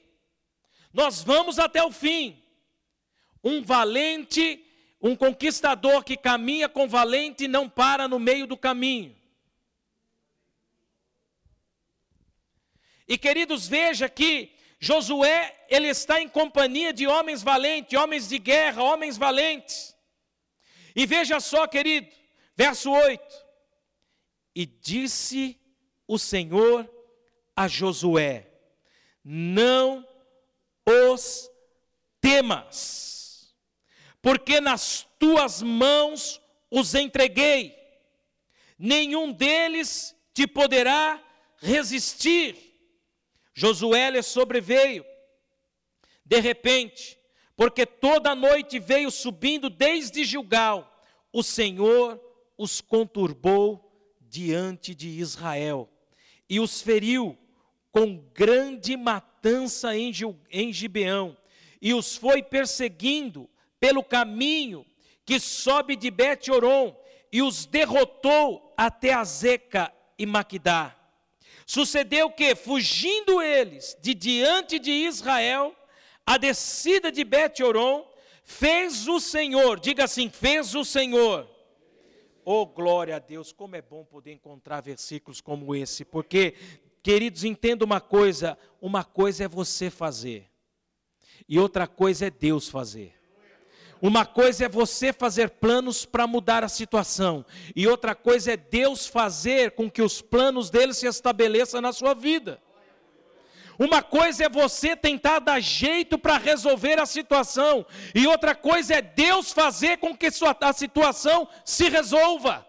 Nós 0.93 1.23
vamos 1.23 1.59
até 1.59 1.83
o 1.83 1.91
fim". 1.91 2.43
Um 3.43 3.63
valente 3.63 4.65
um 5.05 5.15
conquistador 5.15 6.03
que 6.03 6.17
caminha 6.17 6.67
com 6.67 6.89
valente 6.89 7.47
não 7.47 7.69
para 7.69 8.09
no 8.09 8.19
meio 8.19 8.47
do 8.47 8.57
caminho. 8.57 9.15
E 13.07 13.19
queridos, 13.19 13.67
veja 13.69 14.09
que 14.09 14.53
Josué, 14.79 15.67
ele 15.69 15.89
está 15.89 16.21
em 16.21 16.29
companhia 16.29 16.93
de 16.93 17.07
homens 17.07 17.43
valentes, 17.43 17.99
homens 17.99 18.29
de 18.29 18.39
guerra, 18.39 18.83
homens 18.83 19.17
valentes. 19.17 19.95
E 20.95 21.07
veja 21.07 21.41
só, 21.41 21.67
querido, 21.67 22.09
verso 22.57 22.91
8: 22.91 23.23
E 24.55 24.67
disse 24.67 25.59
o 26.07 26.19
Senhor 26.19 26.89
a 27.57 27.67
Josué: 27.69 28.47
Não 29.25 30.07
os 30.87 31.51
temas 32.21 33.15
porque 34.25 34.59
nas 34.59 35.07
tuas 35.19 35.61
mãos 35.61 36.41
os 36.71 36.95
entreguei, 36.95 37.77
nenhum 38.79 39.31
deles 39.31 40.17
te 40.33 40.47
poderá 40.47 41.23
resistir. 41.59 42.74
Josué 43.55 44.11
lhe 44.11 44.23
sobreveio, 44.23 45.05
de 46.25 46.41
repente, 46.41 47.17
porque 47.57 47.87
toda 47.87 48.35
noite 48.35 48.79
veio 48.79 49.11
subindo 49.11 49.71
desde 49.71 50.25
Gilgal, 50.25 50.91
o 51.33 51.43
Senhor 51.43 52.21
os 52.59 52.81
conturbou 52.81 53.81
diante 54.21 54.95
de 54.95 55.09
Israel 55.09 55.89
e 56.49 56.59
os 56.59 56.83
feriu 56.83 57.39
com 57.93 58.17
grande 58.35 58.97
matança 58.97 59.93
em 59.97 60.73
Gibeão 60.73 61.37
e 61.81 61.95
os 61.95 62.17
foi 62.17 62.43
perseguindo 62.43 63.49
pelo 63.79 64.03
caminho 64.03 64.85
que 65.25 65.39
sobe 65.39 65.95
de 65.95 66.11
Bet-Oron 66.11 66.97
e 67.33 67.43
os 67.43 67.67
derrotou 67.67 68.75
até 68.77 69.13
Azeca 69.13 69.93
e 70.19 70.27
Maquidá. 70.27 70.97
Sucedeu 71.67 72.31
que, 72.31 72.55
fugindo 72.55 73.41
eles 73.41 73.97
de 74.01 74.15
diante 74.15 74.79
de 74.79 74.91
Israel, 74.91 75.75
a 76.27 76.37
descida 76.37 77.11
de 77.11 77.25
Bet-Oron, 77.25 78.07
fez 78.43 79.09
o 79.09 79.19
Senhor, 79.19 79.81
diga 79.81 80.05
assim, 80.05 80.29
fez 80.29 80.75
o 80.75 80.85
Senhor. 80.85 81.49
Oh, 82.45 82.67
glória 82.67 83.17
a 83.17 83.19
Deus, 83.19 83.53
como 83.53 83.75
é 83.75 83.81
bom 83.81 84.05
poder 84.05 84.33
encontrar 84.33 84.83
versículos 84.83 85.41
como 85.41 85.75
esse, 85.75 86.05
porque, 86.05 86.55
queridos, 87.03 87.43
entenda 87.43 87.85
uma 87.85 88.03
coisa: 88.03 88.59
uma 88.81 89.03
coisa 89.03 89.45
é 89.45 89.49
você 89.49 89.89
fazer, 89.89 90.51
e 91.49 91.59
outra 91.59 91.87
coisa 91.87 92.27
é 92.27 92.31
Deus 92.31 92.69
fazer. 92.69 93.14
Uma 94.03 94.27
coisa 94.27 94.67
é 94.67 94.69
você 94.69 95.13
fazer 95.13 95.51
planos 95.51 96.05
para 96.05 96.27
mudar 96.27 96.63
a 96.63 96.69
situação, 96.69 97.45
e 97.75 97.87
outra 97.87 98.15
coisa 98.15 98.53
é 98.53 98.57
Deus 98.57 99.07
fazer 99.07 99.71
com 99.73 99.91
que 99.91 100.03
os 100.03 100.21
planos 100.21 100.69
dele 100.71 100.93
se 100.93 101.07
estabeleçam 101.07 101.81
na 101.81 101.93
sua 101.93 102.15
vida. 102.15 102.61
Uma 103.79 104.03
coisa 104.03 104.45
é 104.45 104.49
você 104.49 104.95
tentar 104.95 105.41
dar 105.41 105.61
jeito 105.61 106.19
para 106.19 106.39
resolver 106.39 106.99
a 106.99 107.07
situação, 107.07 107.85
e 108.15 108.27
outra 108.27 108.55
coisa 108.55 108.95
é 108.95 109.03
Deus 109.03 109.53
fazer 109.53 109.99
com 109.99 110.17
que 110.17 110.29
a 110.61 110.73
situação 110.73 111.49
se 111.65 111.89
resolva. 111.89 112.67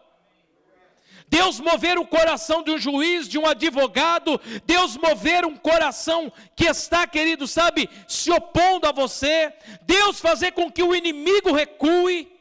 Deus 1.28 1.60
mover 1.60 1.98
o 1.98 2.06
coração 2.06 2.64
de 2.64 2.72
um 2.72 2.78
juiz, 2.78 3.28
de 3.28 3.38
um 3.38 3.46
advogado, 3.46 4.40
Deus 4.66 4.96
mover 4.96 5.46
um 5.46 5.56
coração 5.56 6.32
que 6.56 6.66
está, 6.66 7.06
querido, 7.08 7.48
sabe, 7.48 7.90
se 8.08 8.32
opondo 8.32 8.88
a 8.88 8.92
você, 8.92 9.54
Deus 9.84 10.20
fazer 10.20 10.52
com 10.52 10.72
que 10.72 10.84
o 10.84 10.96
inimigo 10.96 11.52
recue. 11.52 12.32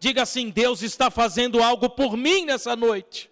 Diga 0.00 0.22
assim: 0.22 0.50
Deus 0.50 0.82
está 0.82 1.10
fazendo 1.10 1.62
algo 1.62 1.88
por 1.88 2.16
mim 2.16 2.44
nessa 2.44 2.76
noite. 2.76 3.30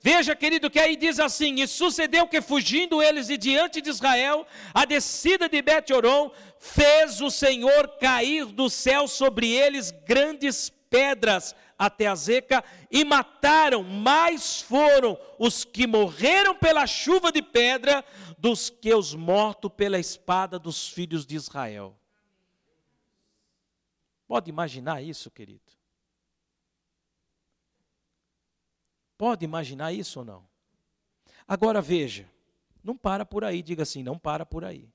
Veja, 0.00 0.36
querido, 0.36 0.70
que 0.70 0.78
aí 0.78 0.96
diz 0.96 1.18
assim: 1.18 1.60
E 1.60 1.66
sucedeu 1.66 2.26
que, 2.26 2.40
fugindo 2.40 3.02
eles 3.02 3.26
de 3.26 3.36
diante 3.36 3.80
de 3.80 3.90
Israel, 3.90 4.46
a 4.72 4.84
descida 4.84 5.48
de 5.48 5.60
Bet-Oron, 5.60 6.30
fez 6.58 7.20
o 7.20 7.30
Senhor 7.30 7.88
cair 7.98 8.46
do 8.46 8.70
céu 8.70 9.08
sobre 9.08 9.50
eles 9.50 9.90
grandes 10.06 10.72
pedras 10.88 11.54
até 11.78 12.08
a 12.08 12.14
Zeca 12.14 12.64
e 12.90 13.04
mataram, 13.04 13.84
mais 13.84 14.60
foram 14.60 15.16
os 15.38 15.64
que 15.64 15.86
morreram 15.86 16.54
pela 16.56 16.86
chuva 16.86 17.30
de 17.30 17.40
pedra 17.40 18.04
dos 18.36 18.68
que 18.68 18.92
os 18.92 19.14
mortos 19.14 19.70
pela 19.76 19.98
espada 19.98 20.58
dos 20.58 20.88
filhos 20.88 21.24
de 21.24 21.36
Israel. 21.36 21.96
Pode 24.26 24.50
imaginar 24.50 25.00
isso, 25.00 25.30
querido? 25.30 25.72
Pode 29.16 29.44
imaginar 29.44 29.92
isso 29.92 30.18
ou 30.18 30.24
não? 30.24 30.48
Agora 31.46 31.80
veja, 31.80 32.30
não 32.84 32.96
para 32.96 33.24
por 33.24 33.44
aí, 33.44 33.62
diga 33.62 33.84
assim, 33.84 34.02
não 34.02 34.18
para 34.18 34.44
por 34.44 34.64
aí. 34.64 34.88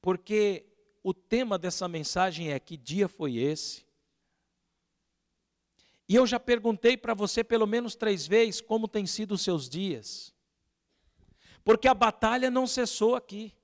Porque 0.00 0.66
o 1.02 1.14
tema 1.14 1.58
dessa 1.58 1.88
mensagem 1.88 2.52
é: 2.52 2.60
que 2.60 2.76
dia 2.76 3.08
foi 3.08 3.36
esse? 3.36 3.87
E 6.08 6.14
eu 6.14 6.26
já 6.26 6.40
perguntei 6.40 6.96
para 6.96 7.12
você 7.12 7.44
pelo 7.44 7.66
menos 7.66 7.94
três 7.94 8.26
vezes 8.26 8.60
como 8.60 8.88
têm 8.88 9.06
sido 9.06 9.32
os 9.32 9.42
seus 9.42 9.68
dias. 9.68 10.34
Porque 11.62 11.86
a 11.86 11.92
batalha 11.92 12.50
não 12.50 12.66
cessou 12.66 13.14
aqui. 13.14 13.54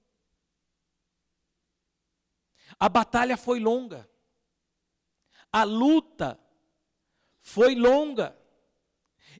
A 2.78 2.88
batalha 2.88 3.36
foi 3.36 3.58
longa. 3.58 4.08
A 5.50 5.64
luta 5.64 6.38
foi 7.40 7.74
longa. 7.74 8.36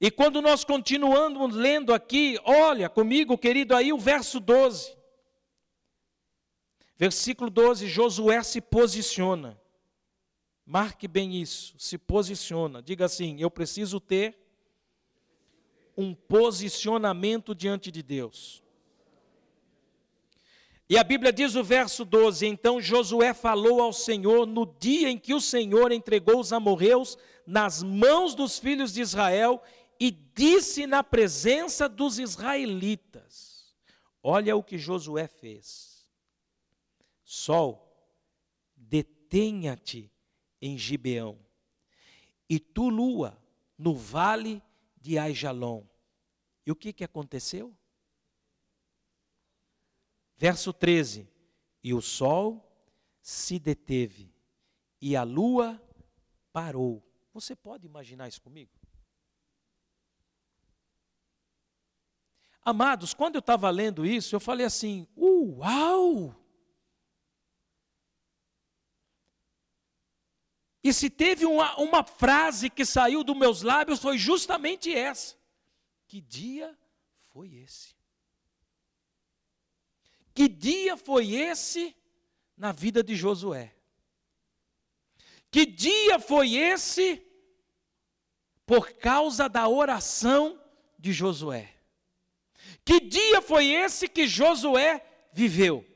E 0.01 0.11
quando 0.11 0.41
nós 0.41 0.65
continuamos 0.65 1.55
lendo 1.55 1.93
aqui, 1.93 2.39
olha 2.45 2.89
comigo, 2.89 3.37
querido, 3.37 3.77
aí 3.77 3.93
o 3.93 3.99
verso 3.99 4.41
12. 4.41 4.97
Versículo 6.97 7.51
12, 7.51 7.87
Josué 7.89 8.43
se 8.43 8.61
posiciona. 8.61 9.61
Marque 10.67 11.07
bem 11.07 11.41
isso, 11.41 11.75
se 11.79 11.99
posiciona. 11.99 12.83
Diga 12.83 13.05
assim: 13.05 13.37
eu 13.39 13.51
preciso 13.51 14.01
ter 14.01 14.39
um 15.97 16.15
posicionamento 16.15 17.55
diante 17.55 17.91
de 17.91 18.03
Deus. 18.03 18.63
E 20.89 20.99
a 20.99 21.05
Bíblia 21.05 21.33
diz 21.33 21.55
o 21.55 21.63
verso 21.63 22.05
12: 22.05 22.47
Então 22.47 22.81
Josué 22.81 23.35
falou 23.35 23.83
ao 23.83 23.93
Senhor 23.93 24.47
no 24.47 24.65
dia 24.65 25.11
em 25.11 25.19
que 25.19 25.35
o 25.35 25.41
Senhor 25.41 25.93
entregou 25.93 26.41
os 26.41 26.53
amorreus 26.53 27.19
nas 27.47 27.83
mãos 27.83 28.35
dos 28.35 28.59
filhos 28.59 28.93
de 28.93 29.03
Israel 29.03 29.63
e 30.01 30.11
disse 30.11 30.87
na 30.87 31.05
presença 31.05 31.89
dos 31.89 32.19
israelitas: 32.19 33.75
Olha 34.23 34.57
o 34.57 34.63
que 34.63 34.79
Josué 34.79 35.27
fez. 35.27 36.09
Sol, 37.23 37.91
detenha-te 38.77 40.14
em 40.67 40.79
Gibeão, 40.79 41.39
e 42.49 42.59
tu, 42.59 42.89
lua, 42.89 43.39
no 43.77 43.95
vale 43.95 44.63
de 44.97 45.19
Aijalon. 45.19 45.87
E 46.65 46.73
o 46.73 46.75
que, 46.75 46.91
que 46.91 47.05
aconteceu? 47.05 47.77
Verso 50.39 50.73
13: 50.73 51.29
E 51.83 51.93
o 51.93 52.01
sol 52.01 52.67
se 53.21 53.59
deteve, 53.59 54.33
e 55.03 55.15
a 55.15 55.23
lua 55.23 55.79
parou. 56.51 57.03
Você 57.35 57.55
pode 57.55 57.85
imaginar 57.87 58.29
isso 58.29 58.41
comigo? 58.41 58.73
Amados, 62.63 63.13
quando 63.13 63.35
eu 63.35 63.41
estava 63.41 63.69
lendo 63.69 64.07
isso, 64.07 64.35
eu 64.35 64.41
falei 64.41 64.65
assim: 64.65 65.07
Uau! 65.15 66.35
E 70.85 70.93
se 70.93 71.09
teve 71.09 71.47
uma, 71.47 71.75
uma 71.81 72.05
frase 72.05 72.69
que 72.69 72.85
saiu 72.85 73.25
dos 73.25 73.35
meus 73.35 73.63
lábios, 73.63 74.01
foi 74.01 74.19
justamente 74.19 74.95
essa: 74.95 75.35
Que 76.07 76.21
dia 76.21 76.79
foi 77.33 77.55
esse? 77.55 77.95
Que 80.35 80.47
dia 80.47 80.95
foi 80.95 81.33
esse 81.33 81.97
na 82.55 82.71
vida 82.71 83.03
de 83.03 83.17
Josué? 83.17 83.75
Que 85.51 85.65
dia 85.65 86.19
foi 86.19 86.55
esse 86.55 87.25
por 88.67 88.93
causa 88.93 89.49
da 89.49 89.67
oração 89.67 90.61
de 90.99 91.15
Josué? 91.15 91.75
Que 92.85 93.01
dia 93.01 93.41
foi 93.41 93.69
esse 93.69 94.07
que 94.07 94.27
Josué 94.27 95.03
viveu? 95.33 95.94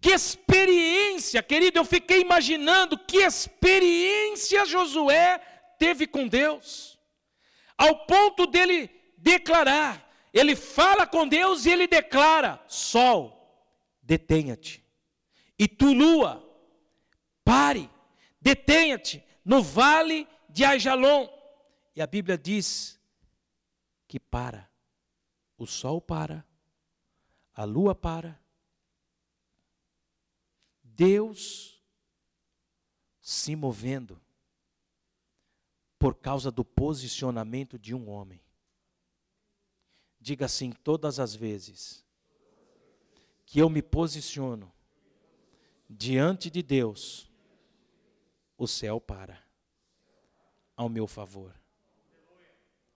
Que 0.00 0.10
experiência, 0.10 1.42
querido, 1.42 1.78
eu 1.78 1.84
fiquei 1.84 2.20
imaginando 2.20 2.98
que 2.98 3.18
experiência 3.18 4.64
Josué 4.66 5.38
teve 5.78 6.06
com 6.06 6.28
Deus, 6.28 6.98
ao 7.76 8.06
ponto 8.06 8.46
dele 8.46 8.90
declarar, 9.16 10.06
ele 10.32 10.54
fala 10.54 11.06
com 11.06 11.26
Deus 11.26 11.66
e 11.66 11.70
ele 11.70 11.86
declara: 11.86 12.62
Sol, 12.66 13.66
detenha-te, 14.02 14.84
e 15.58 15.66
tu, 15.66 15.92
lua, 15.92 16.42
pare, 17.44 17.90
detenha-te 18.40 19.24
no 19.44 19.62
vale 19.62 20.26
de 20.48 20.64
Ajalon. 20.64 21.28
E 21.94 22.02
a 22.02 22.06
Bíblia 22.06 22.36
diz 22.36 23.00
que 24.06 24.20
para, 24.20 24.68
o 25.56 25.66
sol 25.66 26.00
para, 26.00 26.44
a 27.54 27.64
lua 27.64 27.94
para, 27.94 28.38
Deus 30.96 31.78
se 33.20 33.54
movendo 33.54 34.18
por 35.98 36.14
causa 36.14 36.50
do 36.50 36.64
posicionamento 36.64 37.78
de 37.78 37.94
um 37.94 38.08
homem. 38.08 38.40
Diga 40.18 40.46
assim 40.46 40.72
todas 40.72 41.20
as 41.20 41.34
vezes 41.34 42.02
que 43.44 43.58
eu 43.58 43.68
me 43.68 43.82
posiciono 43.82 44.72
diante 45.88 46.50
de 46.50 46.62
Deus, 46.62 47.30
o 48.56 48.66
céu 48.66 48.98
para 48.98 49.44
ao 50.74 50.88
meu 50.88 51.06
favor. 51.06 51.54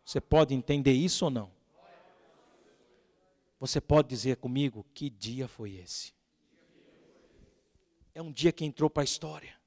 Você 0.05 0.20
pode 0.20 0.55
entender 0.55 0.92
isso 0.92 1.26
ou 1.26 1.30
não? 1.30 1.53
Você 3.61 3.78
pode 3.78 4.09
dizer 4.09 4.38
comigo 4.38 4.86
que 4.94 5.11
dia 5.11 5.46
foi 5.46 5.74
esse? 5.74 6.18
É 8.20 8.22
um 8.22 8.30
dia 8.30 8.52
que 8.52 8.64
entrou 8.64 8.90
para 8.90 9.02
a 9.02 9.04
história. 9.04 9.58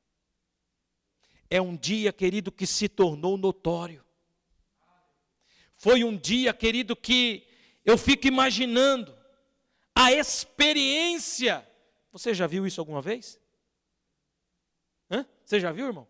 É 1.50 1.60
um 1.60 1.76
dia, 1.76 2.14
querido, 2.14 2.52
que 2.52 2.66
se 2.68 2.88
tornou 2.88 3.36
notório. 3.36 4.06
Foi 5.76 6.04
um 6.04 6.16
dia, 6.16 6.54
querido, 6.54 6.96
que 6.96 7.48
eu 7.84 7.98
fico 7.98 8.28
imaginando 8.28 9.16
a 9.94 10.14
experiência. 10.14 11.68
Você 12.12 12.34
já 12.34 12.48
viu 12.48 12.66
isso 12.66 12.80
alguma 12.80 13.02
vez? 13.02 13.40
Hã? 15.10 15.26
Você 15.44 15.60
já 15.60 15.72
viu, 15.72 15.88
irmão? 15.88 16.08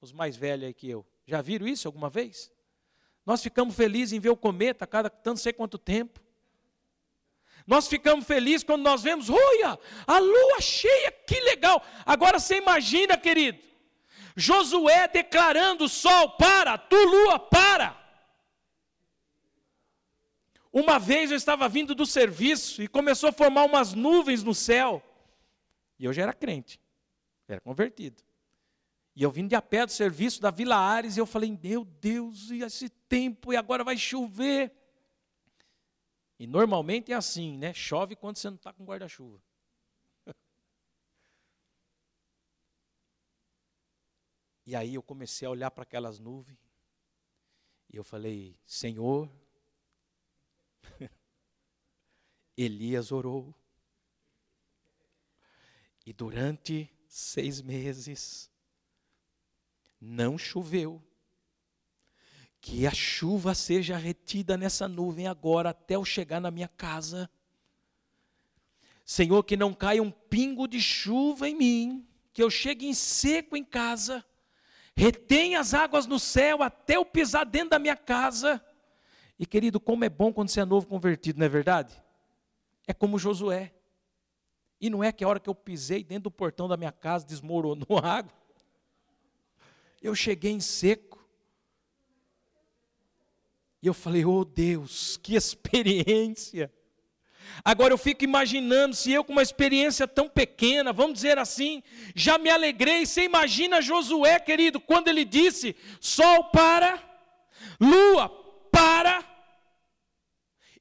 Os 0.00 0.12
mais 0.12 0.36
velhos 0.36 0.66
aí 0.66 0.74
que 0.74 0.88
eu. 0.88 1.06
Já 1.26 1.40
viram 1.40 1.66
isso 1.66 1.88
alguma 1.88 2.10
vez? 2.10 2.52
Nós 3.24 3.42
ficamos 3.42 3.74
felizes 3.74 4.12
em 4.12 4.20
ver 4.20 4.30
o 4.30 4.36
cometa 4.36 4.84
a 4.84 4.86
cada 4.86 5.08
tanto 5.08 5.40
sei 5.40 5.52
quanto 5.52 5.78
tempo. 5.78 6.22
Nós 7.66 7.88
ficamos 7.88 8.24
felizes 8.24 8.62
quando 8.62 8.82
nós 8.82 9.02
vemos, 9.02 9.28
olha, 9.28 9.78
a 10.06 10.18
lua 10.18 10.60
cheia, 10.60 11.10
que 11.10 11.40
legal. 11.40 11.82
Agora 12.04 12.38
você 12.38 12.58
imagina, 12.58 13.18
querido, 13.18 13.58
Josué 14.36 15.08
declarando: 15.08 15.88
sol, 15.88 16.36
para, 16.36 16.78
tu 16.78 16.96
lua, 16.96 17.38
para. 17.38 17.96
Uma 20.72 20.98
vez 20.98 21.30
eu 21.30 21.36
estava 21.36 21.68
vindo 21.68 21.94
do 21.94 22.04
serviço 22.04 22.82
e 22.82 22.88
começou 22.88 23.30
a 23.30 23.32
formar 23.32 23.64
umas 23.64 23.94
nuvens 23.94 24.44
no 24.44 24.54
céu. 24.54 25.02
E 25.98 26.04
eu 26.04 26.12
já 26.12 26.22
era 26.22 26.34
crente, 26.34 26.78
era 27.48 27.60
convertido. 27.60 28.22
E 29.14 29.22
eu 29.22 29.30
vim 29.30 29.46
de 29.46 29.54
a 29.54 29.62
pé 29.62 29.86
do 29.86 29.92
serviço 29.92 30.42
da 30.42 30.50
Vila 30.50 30.76
Ares 30.76 31.16
e 31.16 31.20
eu 31.20 31.24
falei: 31.24 31.58
Meu 31.60 31.84
Deus, 31.84 32.50
e 32.50 32.62
esse 32.62 32.90
tempo, 32.90 33.52
e 33.52 33.56
agora 33.56 33.82
vai 33.82 33.96
chover. 33.96 34.70
E 36.38 36.46
normalmente 36.46 37.12
é 37.12 37.14
assim, 37.14 37.56
né? 37.56 37.72
Chove 37.72 38.14
quando 38.14 38.36
você 38.36 38.48
não 38.48 38.56
está 38.56 38.72
com 38.72 38.84
guarda-chuva. 38.84 39.40
E 44.68 44.74
aí 44.74 44.96
eu 44.96 45.02
comecei 45.02 45.46
a 45.46 45.50
olhar 45.50 45.70
para 45.70 45.84
aquelas 45.84 46.18
nuvens. 46.18 46.58
E 47.88 47.96
eu 47.96 48.02
falei, 48.02 48.58
Senhor, 48.66 49.30
Elias 52.56 53.12
orou. 53.12 53.54
E 56.04 56.12
durante 56.12 56.92
seis 57.08 57.62
meses 57.62 58.50
não 60.00 60.36
choveu 60.36 61.00
que 62.66 62.84
a 62.84 62.90
chuva 62.90 63.54
seja 63.54 63.96
retida 63.96 64.56
nessa 64.56 64.88
nuvem 64.88 65.28
agora 65.28 65.70
até 65.70 65.94
eu 65.94 66.04
chegar 66.04 66.40
na 66.40 66.50
minha 66.50 66.66
casa. 66.66 67.30
Senhor, 69.04 69.44
que 69.44 69.56
não 69.56 69.72
caia 69.72 70.02
um 70.02 70.10
pingo 70.10 70.66
de 70.66 70.80
chuva 70.80 71.48
em 71.48 71.54
mim, 71.54 72.08
que 72.32 72.42
eu 72.42 72.50
chegue 72.50 72.84
em 72.84 72.92
seco 72.92 73.56
em 73.56 73.62
casa, 73.62 74.24
retenha 74.96 75.60
as 75.60 75.74
águas 75.74 76.08
no 76.08 76.18
céu 76.18 76.60
até 76.60 76.96
eu 76.96 77.04
pisar 77.04 77.46
dentro 77.46 77.70
da 77.70 77.78
minha 77.78 77.94
casa. 77.94 78.60
E 79.38 79.46
querido, 79.46 79.78
como 79.78 80.04
é 80.04 80.08
bom 80.08 80.32
quando 80.32 80.48
você 80.48 80.60
é 80.60 80.64
novo 80.64 80.88
convertido, 80.88 81.38
não 81.38 81.46
é 81.46 81.48
verdade? 81.48 81.94
É 82.84 82.92
como 82.92 83.16
Josué. 83.16 83.72
E 84.80 84.90
não 84.90 85.04
é 85.04 85.12
que 85.12 85.22
a 85.22 85.28
hora 85.28 85.38
que 85.38 85.48
eu 85.48 85.54
pisei 85.54 86.02
dentro 86.02 86.24
do 86.24 86.30
portão 86.32 86.66
da 86.66 86.76
minha 86.76 86.90
casa 86.90 87.24
desmoronou 87.24 88.00
a 88.02 88.16
água. 88.16 88.32
Eu 90.02 90.16
cheguei 90.16 90.50
em 90.50 90.58
seco. 90.58 91.05
E 93.82 93.86
eu 93.86 93.94
falei, 93.94 94.24
oh 94.24 94.44
Deus, 94.44 95.18
que 95.22 95.34
experiência! 95.34 96.72
Agora 97.64 97.92
eu 97.92 97.98
fico 97.98 98.24
imaginando 98.24 98.94
se 98.94 99.12
eu 99.12 99.24
com 99.24 99.32
uma 99.32 99.42
experiência 99.42 100.06
tão 100.06 100.28
pequena, 100.28 100.92
vamos 100.92 101.14
dizer 101.14 101.38
assim, 101.38 101.82
já 102.14 102.38
me 102.38 102.50
alegrei. 102.50 103.06
Você 103.06 103.22
imagina 103.22 103.80
Josué, 103.80 104.38
querido, 104.40 104.80
quando 104.80 105.08
ele 105.08 105.24
disse: 105.24 105.76
sol 106.00 106.44
para, 106.44 107.02
lua 107.80 108.28
para, 108.70 109.24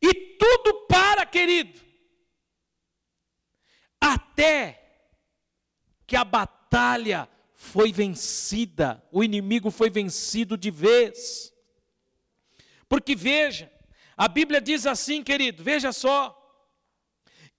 e 0.02 0.14
tudo 0.14 0.86
para, 0.88 1.26
querido. 1.26 1.80
Até 4.00 4.82
que 6.06 6.16
a 6.16 6.24
batalha 6.24 7.28
foi 7.54 7.92
vencida, 7.92 9.04
o 9.12 9.24
inimigo 9.24 9.72
foi 9.72 9.90
vencido 9.90 10.58
de 10.58 10.70
vez. 10.70 11.55
Porque 12.96 13.14
veja, 13.14 13.70
a 14.16 14.26
Bíblia 14.26 14.62
diz 14.62 14.88
assim, 14.88 15.22
querido, 15.22 15.62
veja 15.62 15.92
só, 15.92 16.34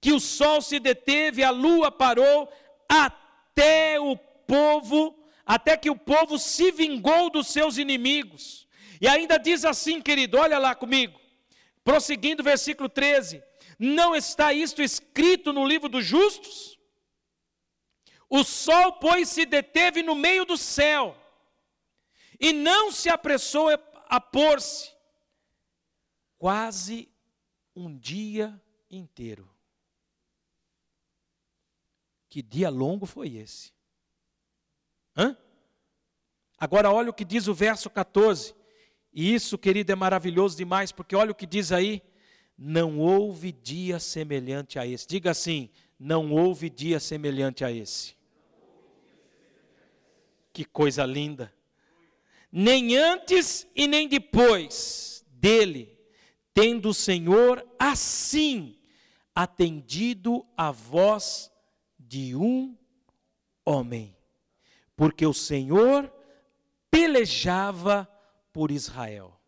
que 0.00 0.10
o 0.10 0.18
sol 0.18 0.62
se 0.62 0.80
deteve, 0.80 1.44
a 1.44 1.50
lua 1.50 1.92
parou, 1.92 2.50
até 2.88 4.00
o 4.00 4.16
povo, 4.16 5.14
até 5.44 5.76
que 5.76 5.90
o 5.90 5.94
povo 5.94 6.38
se 6.38 6.72
vingou 6.72 7.28
dos 7.28 7.48
seus 7.48 7.76
inimigos. 7.76 8.66
E 8.98 9.06
ainda 9.06 9.36
diz 9.36 9.66
assim, 9.66 10.00
querido, 10.00 10.38
olha 10.38 10.58
lá 10.58 10.74
comigo, 10.74 11.20
prosseguindo 11.84 12.42
versículo 12.42 12.88
13: 12.88 13.42
Não 13.78 14.16
está 14.16 14.54
isto 14.54 14.80
escrito 14.80 15.52
no 15.52 15.66
livro 15.66 15.90
dos 15.90 16.06
justos? 16.06 16.78
O 18.30 18.42
sol, 18.42 18.94
pois, 18.94 19.28
se 19.28 19.44
deteve 19.44 20.02
no 20.02 20.14
meio 20.14 20.46
do 20.46 20.56
céu, 20.56 21.14
e 22.40 22.54
não 22.54 22.90
se 22.90 23.10
apressou 23.10 23.68
a 24.08 24.18
pôr-se, 24.18 24.95
quase 26.38 27.08
um 27.74 27.96
dia 27.96 28.60
inteiro. 28.90 29.48
Que 32.28 32.42
dia 32.42 32.68
longo 32.68 33.06
foi 33.06 33.36
esse? 33.36 33.72
Hã? 35.16 35.36
Agora 36.58 36.90
olha 36.90 37.10
o 37.10 37.14
que 37.14 37.24
diz 37.24 37.48
o 37.48 37.54
verso 37.54 37.88
14. 37.88 38.54
E 39.12 39.34
isso, 39.34 39.56
querido, 39.56 39.92
é 39.92 39.94
maravilhoso 39.94 40.56
demais, 40.56 40.92
porque 40.92 41.16
olha 41.16 41.32
o 41.32 41.34
que 41.34 41.46
diz 41.46 41.72
aí: 41.72 42.02
não 42.56 42.98
houve 42.98 43.52
dia 43.52 43.98
semelhante 43.98 44.78
a 44.78 44.86
esse. 44.86 45.06
Diga 45.06 45.30
assim: 45.30 45.70
não 45.98 46.32
houve 46.32 46.68
dia 46.68 47.00
semelhante 47.00 47.64
a 47.64 47.72
esse. 47.72 48.14
Que 50.52 50.64
coisa 50.64 51.04
linda. 51.04 51.52
Nem 52.50 52.96
antes 52.96 53.66
e 53.74 53.86
nem 53.86 54.08
depois 54.08 55.24
dele, 55.28 55.95
tendo 56.56 56.88
o 56.88 56.94
Senhor 56.94 57.68
assim 57.78 58.80
atendido 59.34 60.46
a 60.56 60.70
voz 60.70 61.52
de 61.98 62.34
um 62.34 62.74
homem, 63.62 64.16
porque 64.96 65.26
o 65.26 65.34
Senhor 65.34 66.10
pelejava 66.90 68.10
por 68.54 68.70
Israel. 68.70 69.38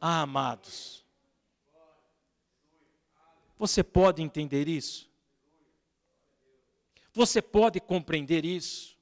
Ah, 0.00 0.20
amados, 0.20 1.04
você 3.58 3.82
pode 3.82 4.22
entender 4.22 4.68
isso? 4.68 5.10
Você 7.12 7.42
pode 7.42 7.80
compreender 7.80 8.44
isso? 8.44 8.95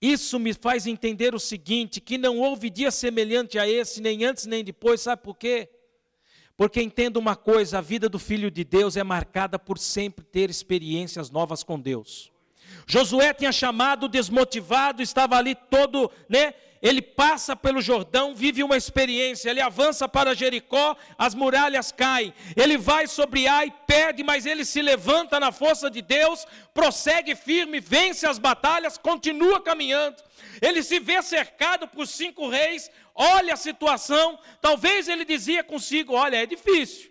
Isso 0.00 0.38
me 0.38 0.54
faz 0.54 0.86
entender 0.86 1.34
o 1.34 1.38
seguinte: 1.38 2.00
que 2.00 2.16
não 2.16 2.38
houve 2.38 2.70
dia 2.70 2.90
semelhante 2.90 3.58
a 3.58 3.68
esse, 3.68 4.00
nem 4.00 4.24
antes 4.24 4.46
nem 4.46 4.64
depois, 4.64 5.02
sabe 5.02 5.22
por 5.22 5.36
quê? 5.36 5.68
Porque 6.56 6.82
entenda 6.82 7.18
uma 7.18 7.36
coisa: 7.36 7.78
a 7.78 7.80
vida 7.80 8.08
do 8.08 8.18
filho 8.18 8.50
de 8.50 8.64
Deus 8.64 8.96
é 8.96 9.02
marcada 9.02 9.58
por 9.58 9.78
sempre 9.78 10.24
ter 10.24 10.48
experiências 10.48 11.30
novas 11.30 11.62
com 11.62 11.78
Deus. 11.78 12.32
Josué 12.86 13.34
tinha 13.34 13.52
chamado 13.52 14.08
desmotivado, 14.08 15.02
estava 15.02 15.36
ali 15.36 15.54
todo, 15.54 16.10
né? 16.28 16.54
Ele 16.82 17.02
passa 17.02 17.54
pelo 17.54 17.82
Jordão, 17.82 18.34
vive 18.34 18.62
uma 18.62 18.76
experiência, 18.76 19.50
ele 19.50 19.60
avança 19.60 20.08
para 20.08 20.34
Jericó, 20.34 20.96
as 21.18 21.34
muralhas 21.34 21.92
caem. 21.92 22.32
Ele 22.56 22.78
vai 22.78 23.06
sobre 23.06 23.46
Ai, 23.46 23.70
perde, 23.86 24.22
mas 24.22 24.46
ele 24.46 24.64
se 24.64 24.80
levanta 24.80 25.38
na 25.38 25.52
força 25.52 25.90
de 25.90 26.00
Deus, 26.00 26.46
prossegue 26.72 27.34
firme, 27.34 27.80
vence 27.80 28.26
as 28.26 28.38
batalhas, 28.38 28.96
continua 28.96 29.60
caminhando. 29.60 30.22
Ele 30.62 30.82
se 30.82 30.98
vê 30.98 31.20
cercado 31.20 31.86
por 31.86 32.06
cinco 32.06 32.48
reis, 32.48 32.90
olha 33.14 33.52
a 33.52 33.58
situação, 33.58 34.38
talvez 34.62 35.06
ele 35.06 35.26
dizia 35.26 35.62
consigo: 35.62 36.14
olha, 36.14 36.42
é 36.42 36.46
difícil. 36.46 37.10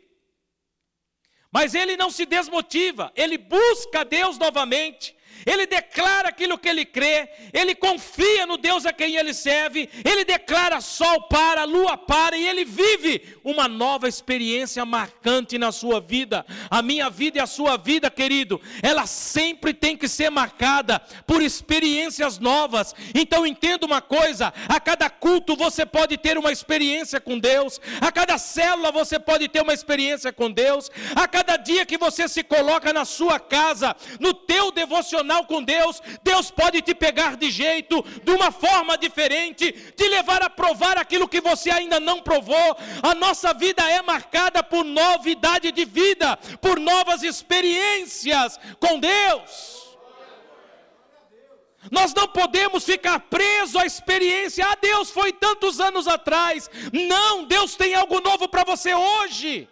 Mas 1.51 1.75
ele 1.75 1.95
não 1.95 2.09
se 2.09 2.25
desmotiva, 2.25 3.11
ele 3.15 3.37
busca 3.37 4.03
Deus 4.03 4.37
novamente, 4.37 5.15
ele 5.45 5.65
declara 5.65 6.29
aquilo 6.29 6.57
que 6.57 6.67
ele 6.67 6.85
crê, 6.85 7.29
ele 7.53 7.75
confia 7.75 8.45
no 8.45 8.57
Deus 8.57 8.85
a 8.85 8.93
quem 8.93 9.15
ele 9.15 9.33
serve, 9.33 9.89
ele 10.03 10.25
declara 10.25 10.81
sol 10.81 11.23
para, 11.23 11.63
lua 11.63 11.97
para, 11.97 12.37
e 12.37 12.47
ele 12.47 12.65
vive 12.65 13.37
uma 13.43 13.67
nova 13.67 14.07
experiência 14.07 14.85
marcante 14.85 15.57
na 15.57 15.71
sua 15.71 15.99
vida. 15.99 16.45
A 16.69 16.81
minha 16.81 17.09
vida 17.09 17.37
e 17.37 17.41
a 17.41 17.47
sua 17.47 17.77
vida, 17.77 18.09
querido, 18.09 18.59
ela 18.81 19.05
sempre 19.05 19.73
tem 19.73 19.95
que 19.95 20.07
ser 20.07 20.29
marcada 20.29 20.99
por 21.25 21.41
experiências 21.41 22.39
novas. 22.39 22.93
Então 23.13 23.45
entenda 23.45 23.85
uma 23.85 24.01
coisa: 24.01 24.53
a 24.67 24.79
cada 24.79 25.09
culto 25.09 25.55
você 25.55 25.85
pode 25.85 26.17
ter 26.17 26.37
uma 26.37 26.51
experiência 26.51 27.19
com 27.19 27.39
Deus, 27.39 27.79
a 28.01 28.11
cada 28.11 28.37
célula 28.37 28.91
você 28.91 29.19
pode 29.19 29.47
ter 29.47 29.61
uma 29.61 29.73
experiência 29.73 30.33
com 30.33 30.51
Deus, 30.51 30.89
a 31.15 31.27
cada 31.27 31.57
dia 31.57 31.85
que 31.85 31.97
você 31.97 32.27
se 32.27 32.43
coloca 32.43 32.91
na 32.91 33.05
sua 33.05 33.39
casa, 33.39 33.95
no 34.19 34.33
teu 34.33 34.71
devocional 34.71 35.28
com 35.45 35.63
Deus, 35.63 36.01
Deus 36.23 36.51
pode 36.51 36.81
te 36.81 36.93
pegar 36.93 37.35
de 37.35 37.49
jeito, 37.51 38.03
de 38.23 38.31
uma 38.31 38.51
forma 38.51 38.97
diferente, 38.97 39.71
te 39.71 40.07
levar 40.07 40.41
a 40.41 40.49
provar 40.49 40.97
aquilo 40.97 41.27
que 41.27 41.41
você 41.41 41.69
ainda 41.69 41.99
não 41.99 42.21
provou. 42.21 42.77
A 43.03 43.13
nossa 43.15 43.53
vida 43.53 43.89
é 43.89 44.01
marcada 44.01 44.63
por 44.63 44.83
novidade 44.83 45.71
de 45.71 45.85
vida, 45.85 46.37
por 46.61 46.79
novas 46.79 47.23
experiências 47.23 48.59
com 48.79 48.99
Deus. 48.99 49.79
Nós 51.89 52.13
não 52.13 52.27
podemos 52.27 52.83
ficar 52.83 53.19
presos 53.21 53.75
à 53.75 53.85
experiência. 53.85 54.65
Ah, 54.67 54.77
Deus 54.81 55.09
foi 55.11 55.31
tantos 55.31 55.79
anos 55.79 56.07
atrás. 56.07 56.69
Não, 56.91 57.45
Deus 57.45 57.75
tem 57.75 57.95
algo 57.95 58.19
novo 58.19 58.49
para 58.49 58.63
você 58.63 58.93
hoje. 58.93 59.67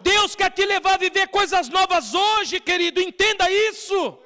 Deus 0.00 0.34
quer 0.34 0.50
te 0.50 0.64
levar 0.64 0.94
a 0.94 0.98
viver 0.98 1.28
coisas 1.28 1.68
novas 1.68 2.14
hoje, 2.14 2.60
querido. 2.60 3.00
Entenda 3.00 3.50
isso. 3.50 4.18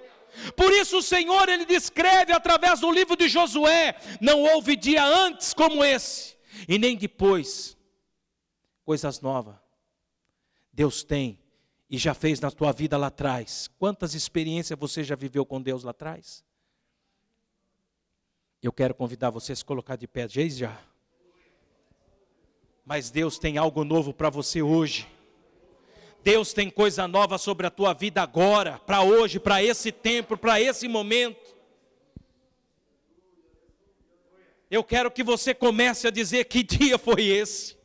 Por 0.57 0.73
isso 0.73 0.99
o 0.99 1.03
Senhor 1.03 1.49
ele 1.49 1.65
descreve 1.65 2.33
através 2.33 2.81
do 2.81 2.91
livro 2.91 3.17
de 3.17 3.29
Josué, 3.29 3.97
não 4.21 4.43
houve 4.43 4.77
dia 4.77 5.05
antes 5.05 5.53
como 5.53 5.85
esse 5.85 6.37
e 6.69 6.79
nem 6.79 6.97
depois 6.97 7.77
coisas 8.85 9.21
novas. 9.21 9.57
Deus 10.73 11.03
tem 11.03 11.39
e 11.89 11.99
já 11.99 12.15
fez 12.15 12.41
na 12.41 12.51
tua 12.51 12.73
vida 12.73 12.97
lá 12.97 13.09
atrás. 13.09 13.69
Quantas 13.79 14.15
experiências 14.15 14.79
você 14.79 15.03
já 15.03 15.17
viveu 15.17 15.45
com 15.45 15.61
Deus 15.61 15.83
lá 15.83 15.91
atrás? 15.91 16.45
Eu 18.63 18.73
quero 18.73 18.95
convidar 18.95 19.31
você 19.31 19.53
a 19.53 19.57
se 19.57 19.65
colocar 19.65 19.97
de 19.97 20.07
pé, 20.07 20.29
já. 20.29 20.79
Mas 22.85 23.11
Deus 23.11 23.39
tem 23.39 23.59
algo 23.59 23.85
novo 23.85 24.13
para 24.13 24.31
você 24.31 24.63
hoje. 24.63 25.09
Deus 26.23 26.53
tem 26.53 26.69
coisa 26.69 27.09
nova 27.09 27.39
sobre 27.39 27.67
a 27.67 27.71
tua 27.71 27.95
vida 27.95 28.23
agora, 28.23 28.79
para 28.79 29.03
hoje, 29.03 29.41
para 29.41 29.63
esse 29.63 29.91
tempo, 29.91 30.37
para 30.37 30.61
esse 30.61 30.87
momento. 30.87 31.57
Eu 34.71 34.85
quero 34.85 35.11
que 35.11 35.23
você 35.23 35.53
comece 35.55 36.07
a 36.07 36.11
dizer 36.11 36.45
que 36.45 36.63
dia 36.63 36.99
foi 36.99 37.25
esse. 37.25 37.77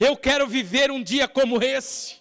Eu 0.00 0.16
quero 0.16 0.46
viver 0.46 0.90
um 0.90 1.02
dia 1.02 1.28
como 1.28 1.62
esse. 1.62 2.16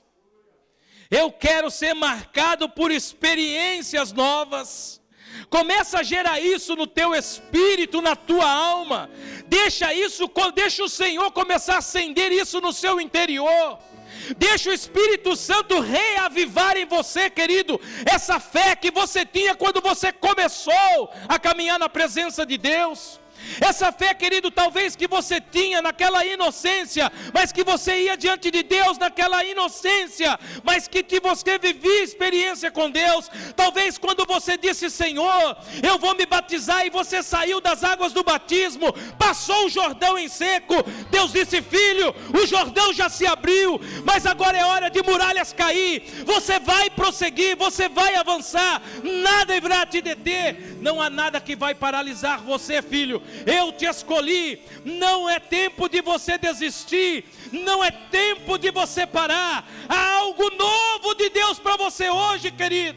Eu 1.09 1.31
quero 1.31 1.71
ser 1.71 1.93
marcado 1.93 2.67
por 2.67 2.91
experiências 2.91 4.11
novas. 4.11 5.01
Começa 5.49 5.99
a 5.99 6.03
gerar 6.03 6.39
isso 6.39 6.75
no 6.75 6.85
teu 6.85 7.15
espírito, 7.15 8.01
na 8.01 8.15
tua 8.15 8.49
alma. 8.49 9.09
Deixa 9.47 9.93
isso, 9.93 10.29
deixa 10.53 10.83
o 10.83 10.89
Senhor 10.89 11.31
começar 11.31 11.75
a 11.75 11.77
acender 11.77 12.31
isso 12.31 12.59
no 12.59 12.73
seu 12.73 12.99
interior. 12.99 13.79
Deixa 14.37 14.69
o 14.69 14.73
Espírito 14.73 15.35
Santo 15.35 15.79
reavivar 15.79 16.75
em 16.77 16.85
você, 16.85 17.29
querido, 17.29 17.79
essa 18.05 18.39
fé 18.39 18.75
que 18.75 18.91
você 18.91 19.25
tinha 19.25 19.55
quando 19.55 19.81
você 19.81 20.11
começou 20.11 21.13
a 21.27 21.39
caminhar 21.39 21.79
na 21.79 21.89
presença 21.89 22.45
de 22.45 22.57
Deus. 22.57 23.19
Essa 23.59 23.91
fé, 23.91 24.13
querido, 24.13 24.51
talvez 24.51 24.95
que 24.95 25.07
você 25.07 25.39
tinha 25.39 25.81
naquela 25.81 26.25
inocência, 26.25 27.11
mas 27.33 27.51
que 27.51 27.63
você 27.63 28.03
ia 28.03 28.17
diante 28.17 28.51
de 28.51 28.63
Deus 28.63 28.97
naquela 28.97 29.43
inocência, 29.43 30.39
mas 30.63 30.87
que, 30.87 31.03
que 31.03 31.19
você 31.19 31.57
vivia 31.57 32.03
experiência 32.03 32.71
com 32.71 32.89
Deus. 32.89 33.29
Talvez 33.55 33.97
quando 33.97 34.25
você 34.25 34.57
disse, 34.57 34.89
Senhor, 34.89 35.57
eu 35.81 35.97
vou 35.97 36.15
me 36.15 36.25
batizar, 36.25 36.85
e 36.85 36.89
você 36.89 37.23
saiu 37.23 37.59
das 37.61 37.83
águas 37.83 38.13
do 38.13 38.23
batismo, 38.23 38.93
passou 39.17 39.65
o 39.65 39.69
Jordão 39.69 40.17
em 40.17 40.27
seco. 40.27 40.75
Deus 41.09 41.31
disse, 41.31 41.61
filho, 41.61 42.13
o 42.33 42.45
Jordão 42.45 42.93
já 42.93 43.09
se 43.09 43.25
abriu, 43.25 43.79
mas 44.03 44.25
agora 44.25 44.57
é 44.57 44.65
hora 44.65 44.89
de 44.89 45.01
muralhas 45.03 45.53
cair. 45.53 46.03
Você 46.25 46.59
vai 46.59 46.89
prosseguir, 46.89 47.55
você 47.55 47.89
vai 47.89 48.15
avançar, 48.15 48.81
nada 49.03 49.55
irá 49.55 49.85
te 49.85 50.01
deter, 50.01 50.77
não 50.81 51.01
há 51.01 51.09
nada 51.09 51.39
que 51.39 51.55
vai 51.55 51.73
paralisar 51.75 52.41
você, 52.41 52.81
filho. 52.81 53.21
Eu 53.45 53.71
te 53.71 53.85
escolhi, 53.85 54.61
não 54.85 55.29
é 55.29 55.39
tempo 55.39 55.89
de 55.89 56.01
você 56.01 56.37
desistir, 56.37 57.25
não 57.51 57.83
é 57.83 57.91
tempo 57.91 58.57
de 58.57 58.71
você 58.71 59.05
parar. 59.05 59.67
Há 59.89 60.15
algo 60.17 60.49
novo 60.51 61.13
de 61.15 61.29
Deus 61.29 61.59
para 61.59 61.75
você 61.77 62.09
hoje, 62.09 62.51
querido. 62.51 62.95